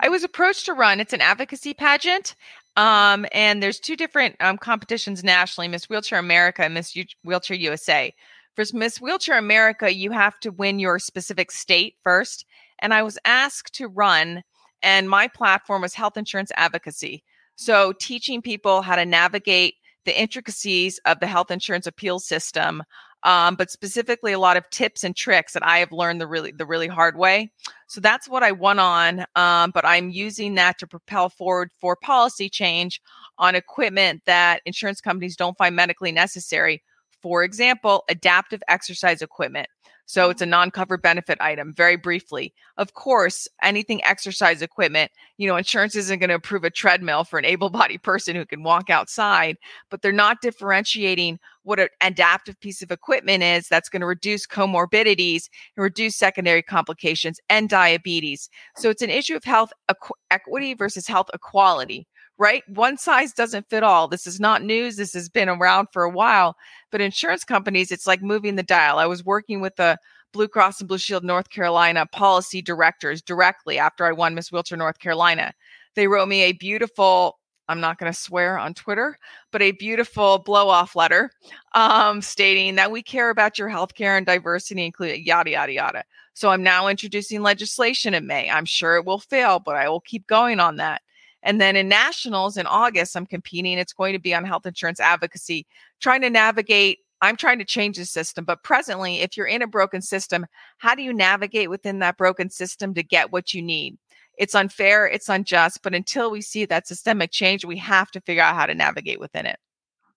i 0.00 0.08
was 0.08 0.24
approached 0.24 0.66
to 0.66 0.74
run. 0.74 1.00
It's 1.00 1.12
an 1.12 1.20
advocacy 1.20 1.74
pageant 1.74 2.34
um, 2.76 3.26
and 3.32 3.62
there's 3.62 3.80
two 3.80 3.96
different 3.96 4.36
um, 4.40 4.58
competitions 4.58 5.24
nationally 5.24 5.68
miss 5.68 5.88
wheelchair 5.88 6.18
america 6.18 6.64
and 6.64 6.74
miss 6.74 6.94
U- 6.96 7.04
wheelchair 7.24 7.56
usa 7.56 8.14
for 8.54 8.64
miss 8.74 9.00
wheelchair 9.00 9.38
america 9.38 9.94
you 9.94 10.10
have 10.10 10.38
to 10.40 10.50
win 10.50 10.78
your 10.78 10.98
specific 10.98 11.50
state 11.50 11.96
first 12.02 12.44
and 12.80 12.92
i 12.94 13.02
was 13.02 13.18
asked 13.24 13.74
to 13.74 13.88
run 13.88 14.42
and 14.82 15.08
my 15.08 15.28
platform 15.28 15.82
was 15.82 15.94
health 15.94 16.16
insurance 16.16 16.50
advocacy. 16.56 17.22
So 17.56 17.92
teaching 18.00 18.42
people 18.42 18.82
how 18.82 18.96
to 18.96 19.04
navigate 19.04 19.74
the 20.06 20.18
intricacies 20.18 20.98
of 21.04 21.20
the 21.20 21.26
health 21.26 21.50
insurance 21.50 21.86
appeal 21.86 22.18
system, 22.18 22.82
um, 23.22 23.54
but 23.54 23.70
specifically 23.70 24.32
a 24.32 24.38
lot 24.38 24.56
of 24.56 24.68
tips 24.70 25.04
and 25.04 25.14
tricks 25.14 25.52
that 25.52 25.64
I 25.66 25.78
have 25.78 25.92
learned 25.92 26.20
the 26.20 26.26
really 26.26 26.52
the 26.52 26.66
really 26.66 26.86
hard 26.88 27.16
way. 27.16 27.52
So 27.86 28.00
that's 28.00 28.28
what 28.28 28.42
I 28.42 28.52
won 28.52 28.78
on. 28.78 29.24
Um, 29.36 29.70
but 29.72 29.84
I'm 29.84 30.10
using 30.10 30.54
that 30.54 30.78
to 30.78 30.86
propel 30.86 31.28
forward 31.28 31.70
for 31.80 31.96
policy 31.96 32.48
change 32.48 33.00
on 33.38 33.54
equipment 33.54 34.22
that 34.26 34.62
insurance 34.64 35.00
companies 35.00 35.36
don't 35.36 35.58
find 35.58 35.76
medically 35.76 36.12
necessary. 36.12 36.82
For 37.22 37.44
example, 37.44 38.04
adaptive 38.08 38.62
exercise 38.68 39.20
equipment. 39.20 39.68
So 40.10 40.28
it's 40.28 40.42
a 40.42 40.46
non 40.46 40.72
covered 40.72 41.02
benefit 41.02 41.40
item, 41.40 41.72
very 41.72 41.94
briefly. 41.94 42.52
Of 42.76 42.94
course, 42.94 43.46
anything 43.62 44.02
exercise 44.02 44.60
equipment, 44.60 45.12
you 45.38 45.46
know, 45.46 45.54
insurance 45.54 45.94
isn't 45.94 46.18
going 46.18 46.30
to 46.30 46.34
approve 46.34 46.64
a 46.64 46.70
treadmill 46.70 47.22
for 47.22 47.38
an 47.38 47.44
able 47.54 47.70
bodied 47.70 48.02
person 48.02 48.34
who 48.34 48.44
can 48.44 48.64
walk 48.64 48.90
outside, 48.90 49.56
but 49.88 50.02
they're 50.02 50.10
not 50.10 50.40
differentiating 50.42 51.38
what 51.62 51.78
an 51.78 51.86
adaptive 52.00 52.58
piece 52.58 52.82
of 52.82 52.90
equipment 52.90 53.44
is 53.44 53.68
that's 53.68 53.88
going 53.88 54.00
to 54.00 54.06
reduce 54.06 54.48
comorbidities 54.48 55.44
and 55.76 55.84
reduce 55.84 56.16
secondary 56.16 56.62
complications 56.62 57.38
and 57.48 57.68
diabetes. 57.68 58.48
So 58.78 58.90
it's 58.90 59.02
an 59.02 59.10
issue 59.10 59.36
of 59.36 59.44
health 59.44 59.72
equ- 59.88 60.10
equity 60.32 60.74
versus 60.74 61.06
health 61.06 61.30
equality 61.32 62.08
right? 62.40 62.66
One 62.70 62.96
size 62.96 63.34
doesn't 63.34 63.68
fit 63.68 63.82
all. 63.82 64.08
This 64.08 64.26
is 64.26 64.40
not 64.40 64.64
news. 64.64 64.96
This 64.96 65.12
has 65.12 65.28
been 65.28 65.50
around 65.50 65.88
for 65.92 66.02
a 66.02 66.10
while. 66.10 66.56
But 66.90 67.02
insurance 67.02 67.44
companies, 67.44 67.92
it's 67.92 68.06
like 68.06 68.22
moving 68.22 68.56
the 68.56 68.62
dial. 68.62 68.98
I 68.98 69.04
was 69.04 69.22
working 69.22 69.60
with 69.60 69.76
the 69.76 69.98
Blue 70.32 70.48
Cross 70.48 70.80
and 70.80 70.88
Blue 70.88 70.96
Shield 70.96 71.22
North 71.22 71.50
Carolina 71.50 72.06
policy 72.06 72.62
directors 72.62 73.20
directly 73.20 73.78
after 73.78 74.06
I 74.06 74.12
won 74.12 74.34
Miss 74.34 74.50
Wheelchair 74.50 74.78
North 74.78 74.98
Carolina. 75.00 75.52
They 75.96 76.06
wrote 76.06 76.28
me 76.28 76.40
a 76.40 76.52
beautiful, 76.52 77.38
I'm 77.68 77.80
not 77.80 77.98
going 77.98 78.10
to 78.10 78.18
swear 78.18 78.56
on 78.56 78.72
Twitter, 78.72 79.18
but 79.52 79.60
a 79.60 79.72
beautiful 79.72 80.38
blow 80.38 80.70
off 80.70 80.96
letter 80.96 81.30
um, 81.74 82.22
stating 82.22 82.76
that 82.76 82.90
we 82.90 83.02
care 83.02 83.28
about 83.28 83.58
your 83.58 83.68
healthcare 83.68 84.16
and 84.16 84.24
diversity, 84.24 84.82
including 84.86 85.26
yada, 85.26 85.50
yada, 85.50 85.72
yada. 85.72 86.04
So 86.32 86.48
I'm 86.48 86.62
now 86.62 86.88
introducing 86.88 87.42
legislation 87.42 88.14
in 88.14 88.26
May. 88.26 88.48
I'm 88.48 88.64
sure 88.64 88.96
it 88.96 89.04
will 89.04 89.18
fail, 89.18 89.58
but 89.58 89.76
I 89.76 89.90
will 89.90 90.00
keep 90.00 90.26
going 90.26 90.58
on 90.58 90.76
that. 90.76 91.02
And 91.42 91.60
then 91.60 91.76
in 91.76 91.88
nationals 91.88 92.56
in 92.56 92.66
August, 92.66 93.16
I'm 93.16 93.26
competing. 93.26 93.78
It's 93.78 93.92
going 93.92 94.12
to 94.12 94.18
be 94.18 94.34
on 94.34 94.44
health 94.44 94.66
insurance 94.66 95.00
advocacy, 95.00 95.66
trying 96.00 96.22
to 96.22 96.30
navigate. 96.30 96.98
I'm 97.22 97.36
trying 97.36 97.58
to 97.58 97.64
change 97.64 97.98
the 97.98 98.06
system, 98.06 98.44
but 98.44 98.62
presently, 98.62 99.20
if 99.20 99.36
you're 99.36 99.46
in 99.46 99.60
a 99.60 99.66
broken 99.66 100.00
system, 100.00 100.46
how 100.78 100.94
do 100.94 101.02
you 101.02 101.12
navigate 101.12 101.68
within 101.68 101.98
that 101.98 102.16
broken 102.16 102.48
system 102.48 102.94
to 102.94 103.02
get 103.02 103.30
what 103.30 103.52
you 103.52 103.60
need? 103.60 103.98
It's 104.38 104.54
unfair, 104.54 105.06
it's 105.06 105.28
unjust, 105.28 105.82
but 105.82 105.94
until 105.94 106.30
we 106.30 106.40
see 106.40 106.64
that 106.64 106.86
systemic 106.86 107.30
change, 107.30 107.62
we 107.62 107.76
have 107.76 108.10
to 108.12 108.22
figure 108.22 108.42
out 108.42 108.54
how 108.54 108.64
to 108.64 108.74
navigate 108.74 109.20
within 109.20 109.44
it. 109.44 109.58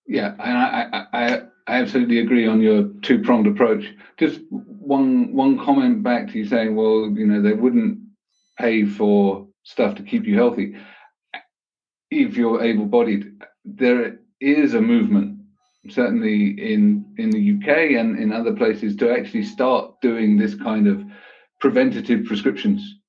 Yeah, 0.08 0.36
I, 0.40 1.06
I, 1.14 1.26
I, 1.26 1.42
absolutely 1.68 2.20
agree 2.20 2.48
on 2.48 2.62
your 2.62 2.90
two 3.02 3.22
pronged 3.22 3.48
approach. 3.48 3.86
Just 4.18 4.42
one 4.50 5.34
one 5.34 5.58
comment 5.58 6.04
back 6.04 6.28
to 6.28 6.38
you 6.38 6.46
saying, 6.46 6.76
well, 6.76 7.10
you 7.14 7.26
know, 7.26 7.42
they 7.42 7.54
wouldn't 7.54 8.00
pay 8.58 8.86
for 8.86 9.48
stuff 9.64 9.96
to 9.96 10.04
keep 10.04 10.26
you 10.26 10.36
healthy 10.36 10.76
if 12.22 12.36
you're 12.36 12.64
able-bodied, 12.64 13.32
there 13.66 14.20
is 14.40 14.74
a 14.74 14.82
movement, 14.82 15.40
certainly 15.90 16.50
in 16.74 17.06
in 17.18 17.30
the 17.30 17.56
UK 17.56 18.00
and 18.00 18.20
in 18.20 18.32
other 18.32 18.54
places, 18.54 18.96
to 18.98 19.12
actually 19.12 19.44
start 19.44 20.00
doing 20.02 20.38
this 20.38 20.56
kind 20.56 20.88
of 20.88 21.04
preventative 21.60 22.26
prescriptions. 22.26 23.00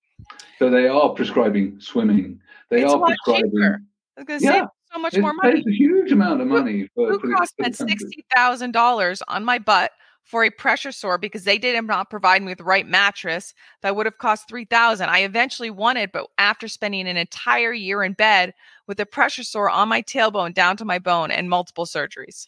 So 0.59 0.71
they 0.71 0.87
are 0.87 1.11
prescribing 1.11 1.81
swimming. 1.81 2.41
They 2.71 2.83
it's 2.83 2.93
are 2.93 3.01
prescribing. 3.01 3.51
Cheaper. 3.51 3.81
I 4.17 4.21
was 4.21 4.27
going 4.27 4.41
to 4.41 4.47
yeah. 4.47 4.53
say 4.53 4.67
so 4.93 4.99
much 5.01 5.19
more 5.19 5.35
money. 5.35 5.59
It's 5.59 5.67
a 5.67 5.73
huge 5.73 6.13
amount 6.13 6.41
of 6.41 6.47
money. 6.47 6.89
Blue, 6.95 7.19
for, 7.19 7.29
Cross 7.29 7.51
spent 7.51 7.77
sixty 7.77 8.25
thousand 8.35 8.73
dollars 8.73 9.23
on 9.29 9.45
my 9.45 9.59
butt 9.59 9.91
for 10.25 10.43
a 10.45 10.51
pressure 10.51 10.93
sore 10.93 11.19
because 11.19 11.45
they 11.45 11.59
did 11.59 11.83
not 11.85 12.11
provide 12.11 12.43
me 12.43 12.49
with 12.49 12.59
the 12.59 12.65
right 12.65 12.87
mattress 12.87 13.55
that 13.83 13.95
would 13.95 14.07
have 14.07 14.19
cost 14.19 14.49
3000 14.49 15.09
i 15.09 15.19
eventually 15.21 15.71
won 15.71 15.97
it 15.97 16.13
but 16.13 16.27
after 16.39 16.67
spending 16.67 17.07
an 17.07 17.17
entire 17.17 17.73
year 17.73 18.03
in 18.03 18.15
bed 18.15 18.55
with 18.87 19.01
a 19.01 19.07
pressure 19.07 19.45
sore 19.45 19.71
on 19.71 19.89
my 19.89 20.03
tailbone 20.03 20.55
down 20.55 20.77
to 20.77 20.85
my 20.85 20.99
bone 20.99 21.31
and 21.31 21.49
multiple 21.49 21.87
surgeries 21.87 22.47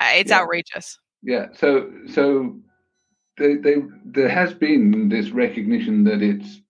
it's 0.00 0.30
yeah. 0.30 0.40
outrageous 0.40 0.98
yeah 1.22 1.46
so 1.54 1.90
so 2.06 2.56
they, 3.38 3.54
they, 3.54 3.76
there 4.04 4.28
has 4.28 4.52
been 4.52 5.08
this 5.08 5.30
recognition 5.30 6.04
that 6.04 6.22
it's 6.22 6.60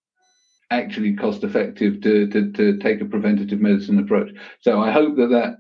actually 0.71 1.15
cost 1.15 1.43
effective 1.43 2.01
to, 2.01 2.29
to, 2.29 2.53
to 2.53 2.79
take 2.79 3.01
a 3.01 3.05
preventative 3.05 3.61
medicine 3.61 3.99
approach 3.99 4.31
so 4.61 4.81
i 4.81 4.91
hope 4.91 5.17
that 5.17 5.29
that 5.29 5.59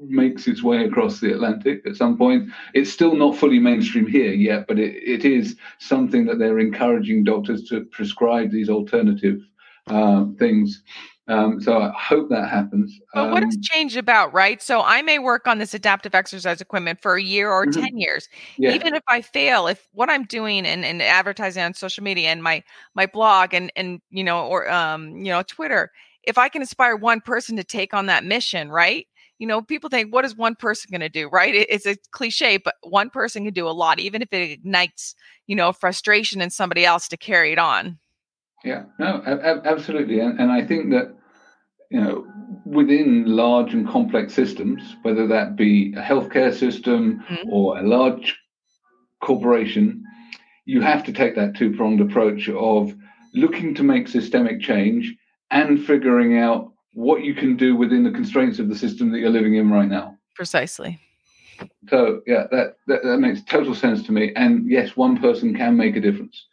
makes 0.00 0.46
its 0.46 0.62
way 0.62 0.84
across 0.84 1.20
the 1.20 1.32
Atlantic 1.32 1.82
at 1.86 1.96
some 1.96 2.16
point. 2.16 2.50
It's 2.74 2.92
still 2.92 3.16
not 3.16 3.36
fully 3.36 3.58
mainstream 3.58 4.06
here 4.06 4.32
yet, 4.32 4.66
but 4.68 4.78
it, 4.78 4.94
it 4.96 5.24
is 5.24 5.56
something 5.78 6.26
that 6.26 6.38
they're 6.38 6.58
encouraging 6.58 7.24
doctors 7.24 7.64
to 7.64 7.84
prescribe 7.86 8.50
these 8.50 8.68
alternative 8.68 9.40
uh, 9.88 10.26
things. 10.38 10.82
Um, 11.28 11.60
so 11.60 11.78
I 11.78 11.92
hope 11.92 12.30
that 12.30 12.48
happens. 12.48 12.98
But 13.12 13.26
um, 13.26 13.30
what 13.32 13.42
has 13.42 13.54
um, 13.54 13.62
changed 13.62 13.96
about, 13.96 14.32
right? 14.32 14.62
So 14.62 14.82
I 14.82 15.02
may 15.02 15.18
work 15.18 15.46
on 15.46 15.58
this 15.58 15.74
adaptive 15.74 16.14
exercise 16.14 16.60
equipment 16.60 17.02
for 17.02 17.16
a 17.16 17.22
year 17.22 17.50
or 17.50 17.66
mm-hmm. 17.66 17.82
10 17.82 17.98
years. 17.98 18.28
Yeah. 18.56 18.72
Even 18.72 18.94
if 18.94 19.02
I 19.08 19.20
fail, 19.20 19.66
if 19.66 19.86
what 19.92 20.08
I'm 20.08 20.24
doing 20.24 20.66
and, 20.66 20.84
and 20.84 21.02
advertising 21.02 21.62
on 21.62 21.74
social 21.74 22.02
media 22.02 22.30
and 22.30 22.42
my 22.42 22.62
my 22.94 23.06
blog 23.06 23.52
and 23.52 23.70
and 23.76 24.00
you 24.10 24.24
know 24.24 24.46
or 24.46 24.70
um 24.70 25.16
you 25.18 25.30
know 25.30 25.42
Twitter, 25.42 25.92
if 26.24 26.38
I 26.38 26.48
can 26.48 26.62
inspire 26.62 26.96
one 26.96 27.20
person 27.20 27.56
to 27.56 27.64
take 27.64 27.92
on 27.92 28.06
that 28.06 28.24
mission, 28.24 28.70
right? 28.70 29.06
you 29.38 29.46
know, 29.46 29.62
people 29.62 29.88
think, 29.88 30.12
what 30.12 30.24
is 30.24 30.36
one 30.36 30.56
person 30.56 30.90
going 30.90 31.00
to 31.00 31.08
do? 31.08 31.28
Right? 31.28 31.54
It, 31.54 31.68
it's 31.70 31.86
a 31.86 31.96
cliche, 32.10 32.56
but 32.56 32.74
one 32.82 33.08
person 33.10 33.44
can 33.44 33.54
do 33.54 33.68
a 33.68 33.70
lot, 33.70 34.00
even 34.00 34.20
if 34.20 34.32
it 34.32 34.50
ignites, 34.50 35.14
you 35.46 35.54
know, 35.54 35.72
frustration 35.72 36.40
in 36.40 36.50
somebody 36.50 36.84
else 36.84 37.08
to 37.08 37.16
carry 37.16 37.52
it 37.52 37.58
on. 37.58 37.98
Yeah, 38.64 38.84
no, 38.98 39.22
a- 39.24 39.66
absolutely. 39.66 40.18
And, 40.20 40.38
and 40.40 40.50
I 40.50 40.64
think 40.64 40.90
that, 40.90 41.14
you 41.90 42.00
know, 42.00 42.26
within 42.64 43.24
large 43.24 43.72
and 43.72 43.88
complex 43.88 44.34
systems, 44.34 44.96
whether 45.02 45.26
that 45.26 45.56
be 45.56 45.94
a 45.96 46.02
healthcare 46.02 46.54
system 46.54 47.24
mm-hmm. 47.28 47.48
or 47.50 47.78
a 47.78 47.82
large 47.82 48.36
corporation, 49.22 50.04
you 50.64 50.80
have 50.80 51.02
to 51.04 51.12
take 51.12 51.34
that 51.34 51.56
two 51.56 51.74
pronged 51.74 52.00
approach 52.00 52.48
of 52.48 52.94
looking 53.34 53.74
to 53.74 53.82
make 53.82 54.06
systemic 54.06 54.60
change 54.60 55.14
and 55.50 55.84
figuring 55.84 56.38
out 56.38 56.72
what 56.92 57.22
you 57.22 57.34
can 57.34 57.56
do 57.56 57.74
within 57.74 58.04
the 58.04 58.10
constraints 58.10 58.58
of 58.58 58.68
the 58.68 58.76
system 58.76 59.10
that 59.10 59.18
you're 59.18 59.30
living 59.30 59.54
in 59.54 59.70
right 59.70 59.88
now. 59.88 60.16
Precisely. 60.34 60.98
So 61.88 62.20
yeah, 62.26 62.44
that, 62.50 62.76
that, 62.86 63.02
that 63.02 63.18
makes 63.18 63.42
total 63.44 63.74
sense 63.74 64.02
to 64.04 64.12
me. 64.12 64.32
And 64.36 64.70
yes, 64.70 64.96
one 64.96 65.18
person 65.18 65.56
can 65.56 65.76
make 65.76 65.96
a 65.96 66.00
difference. 66.00 66.46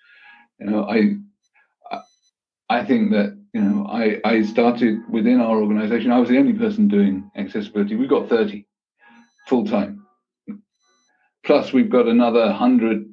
You 0.60 0.68
know, 0.68 0.90
I 0.90 1.18
I 2.70 2.84
think 2.84 3.12
that 3.12 3.38
you 3.56 3.62
know 3.62 3.88
I 3.90 4.20
I 4.26 4.42
started 4.42 5.00
within 5.10 5.40
our 5.40 5.62
organization. 5.62 6.12
I 6.12 6.20
was 6.20 6.28
the 6.28 6.38
only 6.38 6.54
person 6.54 6.90
doing 6.90 7.32
accessibility. 7.38 7.96
We've 7.96 8.10
got 8.10 8.28
30 8.28 8.68
full 9.48 9.66
time. 9.66 10.06
Plus, 11.46 11.72
we've 11.72 11.90
got 11.90 12.08
another 12.08 12.52
hundred 12.52 13.06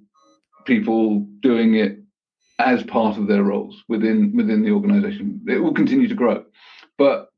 people 0.67 1.21
doing 1.41 1.77
it 1.77 1.99
as 2.59 2.83
part 2.83 3.19
of 3.19 3.29
their 3.29 3.45
roles 3.45 3.85
within 3.89 4.35
within 4.35 4.63
the 4.65 4.73
organization. 4.73 5.41
It 5.47 5.59
will 5.59 5.75
continue 5.75 6.09
to 6.09 6.15
grow. 6.15 6.45
But 6.99 7.29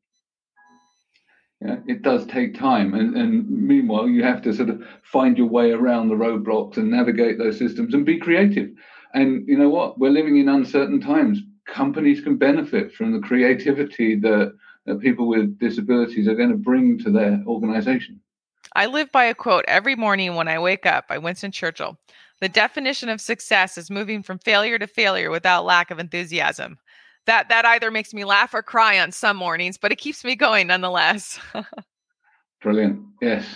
it 1.61 2.03
does 2.03 2.27
take 2.27 2.59
time. 2.59 2.95
And, 2.95 3.17
and 3.17 3.49
meanwhile, 3.49 4.09
you 4.09 4.23
have 4.23 4.43
to 4.43 4.53
sort 4.53 4.71
of 4.71 4.83
find 5.03 5.37
your 5.39 5.49
way 5.49 5.73
around 5.73 6.09
the 6.09 6.15
roadblocks 6.15 6.77
and 6.77 6.91
navigate 6.91 7.39
those 7.39 7.59
systems 7.59 7.95
and 7.95 8.05
be 8.05 8.19
creative. 8.19 8.71
And 9.15 9.47
you 9.49 9.57
know 9.57 9.71
what? 9.71 9.99
We're 9.99 10.11
living 10.11 10.39
in 10.39 10.49
uncertain 10.49 11.01
times. 11.01 11.41
Companies 11.67 12.21
can 12.21 12.37
benefit 12.37 12.93
from 12.93 13.13
the 13.13 13.27
creativity 13.27 14.17
that, 14.21 14.55
that 14.87 15.01
people 15.01 15.29
with 15.29 15.59
disabilities 15.59 16.29
are 16.29 16.35
going 16.35 16.51
to 16.51 16.57
bring 16.57 16.99
to 16.99 17.11
their 17.11 17.43
organization. 17.47 18.21
I 18.77 18.87
live 18.87 19.11
by 19.13 19.25
a 19.25 19.35
quote 19.35 19.65
every 19.69 19.95
morning 19.95 20.35
when 20.35 20.49
I 20.49 20.59
wake 20.59 20.85
up 20.85 21.09
by 21.09 21.19
Winston 21.19 21.53
Churchill. 21.53 21.99
The 22.41 22.49
definition 22.49 23.09
of 23.09 23.21
success 23.21 23.79
is 23.79 23.91
moving 23.91 24.23
from 24.23 24.39
failure 24.39 24.79
to 24.79 24.87
failure 24.87 25.31
without 25.31 25.65
lack 25.65 25.91
of 25.91 25.99
enthusiasm 25.99 26.79
that 27.27 27.49
that 27.49 27.65
either 27.65 27.91
makes 27.91 28.13
me 28.13 28.25
laugh 28.25 28.55
or 28.55 28.63
cry 28.63 28.99
on 28.99 29.13
some 29.13 29.37
mornings, 29.37 29.79
but 29.79 29.93
it 29.93 29.97
keeps 29.97 30.25
me 30.25 30.37
going 30.37 30.67
nonetheless. 30.67 31.39
Brilliant. 32.63 33.03
Yes. 33.21 33.47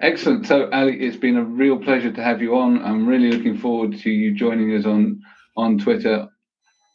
Excellent. 0.00 0.46
So, 0.46 0.68
Ali, 0.70 1.00
it's 1.00 1.16
been 1.16 1.36
a 1.36 1.44
real 1.44 1.78
pleasure 1.78 2.10
to 2.10 2.22
have 2.22 2.42
you 2.42 2.56
on. 2.56 2.82
I'm 2.84 3.06
really 3.06 3.30
looking 3.30 3.56
forward 3.56 3.98
to 3.98 4.10
you 4.10 4.34
joining 4.34 4.74
us 4.76 4.86
on 4.86 5.20
on 5.56 5.78
Twitter. 5.78 6.28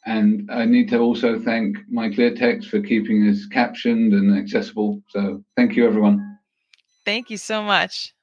And 0.06 0.50
I 0.52 0.66
need 0.66 0.90
to 0.90 1.00
also 1.00 1.40
thank 1.40 1.78
MyClearText 1.92 2.66
for 2.66 2.80
keeping 2.80 3.26
this 3.26 3.48
captioned 3.48 4.14
and 4.14 4.38
accessible. 4.38 5.02
So, 5.10 5.44
thank 5.56 5.76
you, 5.76 5.86
everyone. 5.86 6.38
Thank 7.06 7.30
you 7.30 7.38
so 7.38 7.62
much. 7.62 8.15